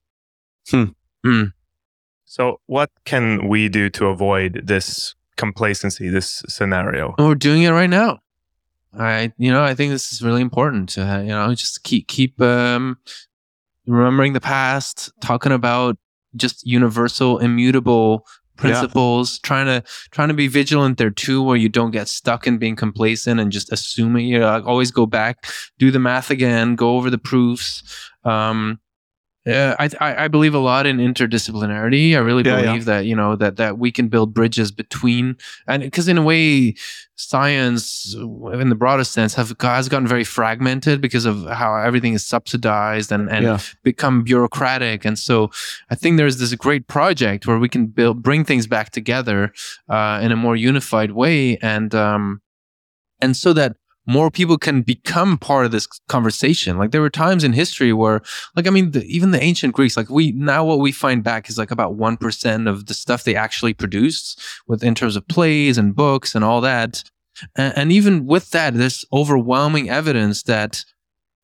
[2.37, 7.15] So, what can we do to avoid this complacency, this scenario?
[7.17, 8.19] We're doing it right now.
[8.95, 12.07] I, you know, I think this is really important to, uh, you know, just keep
[12.07, 12.99] keep um,
[13.87, 15.97] remembering the past, talking about
[16.35, 21.89] just universal, immutable principles, trying to trying to be vigilant there too, where you don't
[21.89, 24.27] get stuck in being complacent and just assuming.
[24.27, 25.47] You know, like always go back,
[25.79, 27.81] do the math again, go over the proofs.
[28.23, 28.79] Um,
[29.47, 32.15] uh, I, I I believe a lot in interdisciplinarity.
[32.15, 32.65] I really Yeah, yeah.
[32.65, 35.37] believe that you know that that we can build bridges between
[35.67, 36.75] and because in a way,
[37.15, 42.25] science in the broadest sense have has gotten very fragmented because of how everything is
[42.25, 43.59] subsidized and and Yeah.
[43.83, 45.05] become bureaucratic.
[45.05, 45.49] And so
[45.89, 49.51] I think there's this great project where we can build bring things back together
[49.89, 52.41] uh, in a more unified way and um
[53.21, 53.75] and so that
[54.07, 56.77] more people can become part of this conversation.
[56.77, 58.21] Like there were times in history where,
[58.55, 61.49] like, I mean, the, even the ancient Greeks, like we now what we find back
[61.49, 65.77] is like about 1% of the stuff they actually produced with in terms of plays
[65.77, 67.03] and books and all that.
[67.55, 70.85] And, and even with that, there's overwhelming evidence that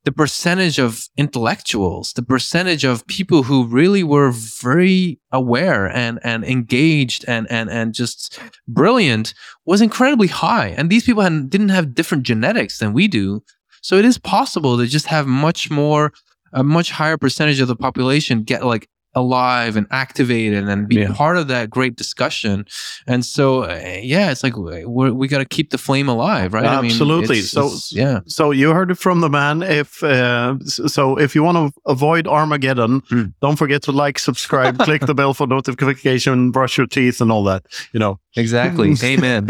[0.06, 6.44] the percentage of intellectuals, the percentage of people who really were very aware and, and
[6.44, 8.38] engaged and, and, and just
[8.68, 9.34] brilliant
[9.66, 10.68] was incredibly high.
[10.68, 13.44] And these people had, didn't have different genetics than we do.
[13.82, 16.12] So it is possible to just have much more,
[16.52, 21.14] a much higher percentage of the population get like alive and activated and be Yeah.
[21.14, 22.66] part of that great discussion.
[23.08, 26.66] And so, uh, yeah, it's like we're, we got to keep the flame alive, right?
[26.66, 27.38] Absolutely.
[27.40, 28.20] it's- So- it's- yeah.
[28.28, 29.62] So you heard it from the man.
[29.62, 33.24] If uh, so, if you want to avoid Armageddon, Hmm.
[33.42, 37.44] don't forget to like, subscribe, click the bell for notification, brush your teeth, and all
[37.46, 37.66] that.
[37.94, 38.94] You know, Exactly.
[39.04, 39.48] Amen.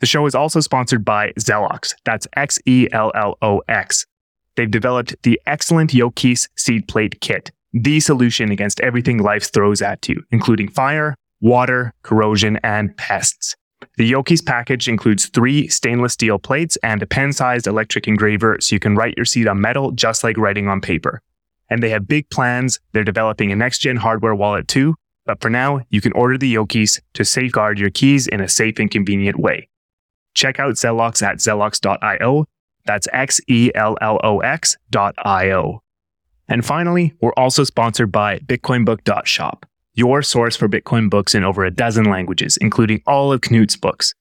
[0.00, 1.94] The show is also sponsored by Xellox.
[2.04, 4.04] That's X E L L O X.
[4.56, 7.50] They've developed the excellent Yokis seed plate kit,
[7.82, 13.54] the solution against everything life throws at you, including fire, water, corrosion, and pests.
[13.98, 18.74] The Yokis package includes three stainless steel plates and a pen sized electric engraver so
[18.74, 21.20] you can write your seed on metal just like writing on paper.
[21.68, 22.80] And they have big plans.
[22.92, 24.94] They're developing a next gen hardware wallet too.
[25.26, 28.78] But for now, you can order the Yokis to safeguard your keys in a safe
[28.78, 29.68] and convenient way.
[30.34, 32.46] Check out Xellox at xellox.io.
[32.84, 35.82] That's X E L L O X dot I-O.
[36.48, 41.70] And finally, we're also sponsored by BitcoinBook.shop, your source for Bitcoin books in over a
[41.70, 44.14] dozen languages, including all of Knut's books.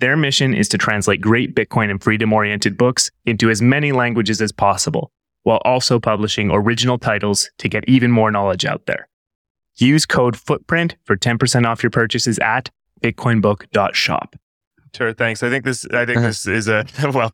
[0.00, 4.42] Their mission is to translate great Bitcoin and freedom oriented books into as many languages
[4.42, 5.12] as possible,
[5.44, 9.08] while also publishing original titles to get even more knowledge out there.
[9.76, 14.36] Use code FOOTPRINT for 10% off your purchases at bitcoinbook.shop.
[14.94, 15.42] Sure, thanks.
[15.42, 15.86] I think this.
[15.92, 16.26] I think Uh-huh.
[16.28, 16.84] this is a
[17.14, 17.32] well,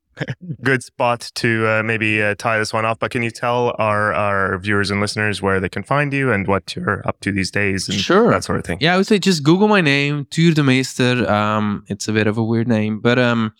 [0.62, 2.98] good spot to uh, maybe uh, tie this one off.
[2.98, 6.46] But can you tell our our viewers and listeners where they can find you and
[6.46, 8.30] what you're up to these days and Sure.
[8.30, 8.78] that sort of thing?
[8.80, 11.28] Yeah, I would say just Google my name, Tuur Demeester.
[11.28, 13.52] Um, it's a bit of a weird name, but um,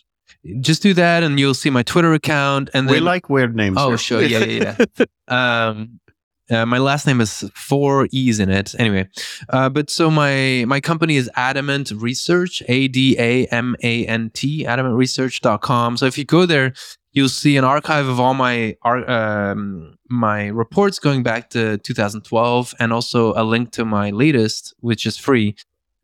[0.61, 2.70] just do that, and you'll see my Twitter account.
[2.74, 3.76] And we then, like weird names.
[3.80, 3.99] oh, here.
[3.99, 5.05] sure, yeah, yeah, yeah.
[5.68, 6.01] um,
[6.51, 8.74] uh, my last name is four e's in it.
[8.78, 9.09] Anyway,
[9.51, 14.30] uh, but so my my company is Adamant Research, A D A M A N
[14.32, 15.96] T, adamantresearch.com.
[15.96, 16.72] So if you go there,
[17.12, 22.92] you'll see an archive of all my um, my reports going back to 2012, and
[22.92, 25.55] also a link to my latest, which is free.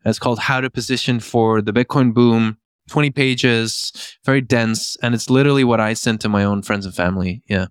[0.05, 2.59] It's called How to Position for the Bitcoin Boom.
[2.91, 3.93] 20 pages,
[4.27, 7.43] very dense, and it's literally what I sent to my own friends and family.
[7.49, 7.69] Yeah.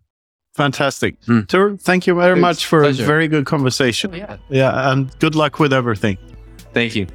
[0.53, 1.15] Fantastic.
[1.25, 1.39] Hmm.
[1.41, 3.03] Tuur, thank you very It's much for pleasure.
[3.03, 4.11] a very good conversation.
[4.13, 4.37] Oh, yeah.
[4.49, 6.17] Yeah, and good luck with everything.
[6.73, 7.07] Thank you.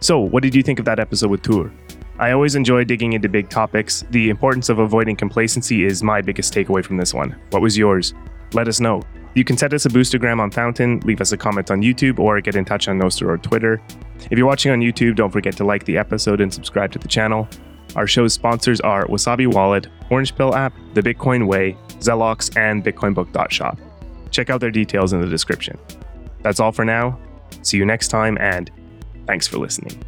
[0.00, 1.72] So, what did you think of that episode with Tuur?
[2.18, 4.04] I always enjoy digging into big topics.
[4.10, 7.34] The importance of avoiding complacency is my biggest takeaway from this one.
[7.50, 8.14] What was yours?
[8.52, 9.02] Let us know.
[9.34, 12.40] You can send us a boostergram on Fountain, leave us a comment on YouTube, or
[12.40, 13.82] get in touch on Nostr or Twitter.
[14.30, 17.08] If you're watching on YouTube, don't forget to like the episode and subscribe to the
[17.08, 17.46] channel.
[17.96, 23.78] Our show's sponsors are Wasabi Wallet, Orange Pill app, The Bitcoin Way, Xellox, and BitcoinBook.shop.
[24.30, 25.78] Check out their details in the description.
[26.42, 27.18] That's all for now.
[27.62, 28.70] See you next time, and
[29.26, 30.02] thanks for listening.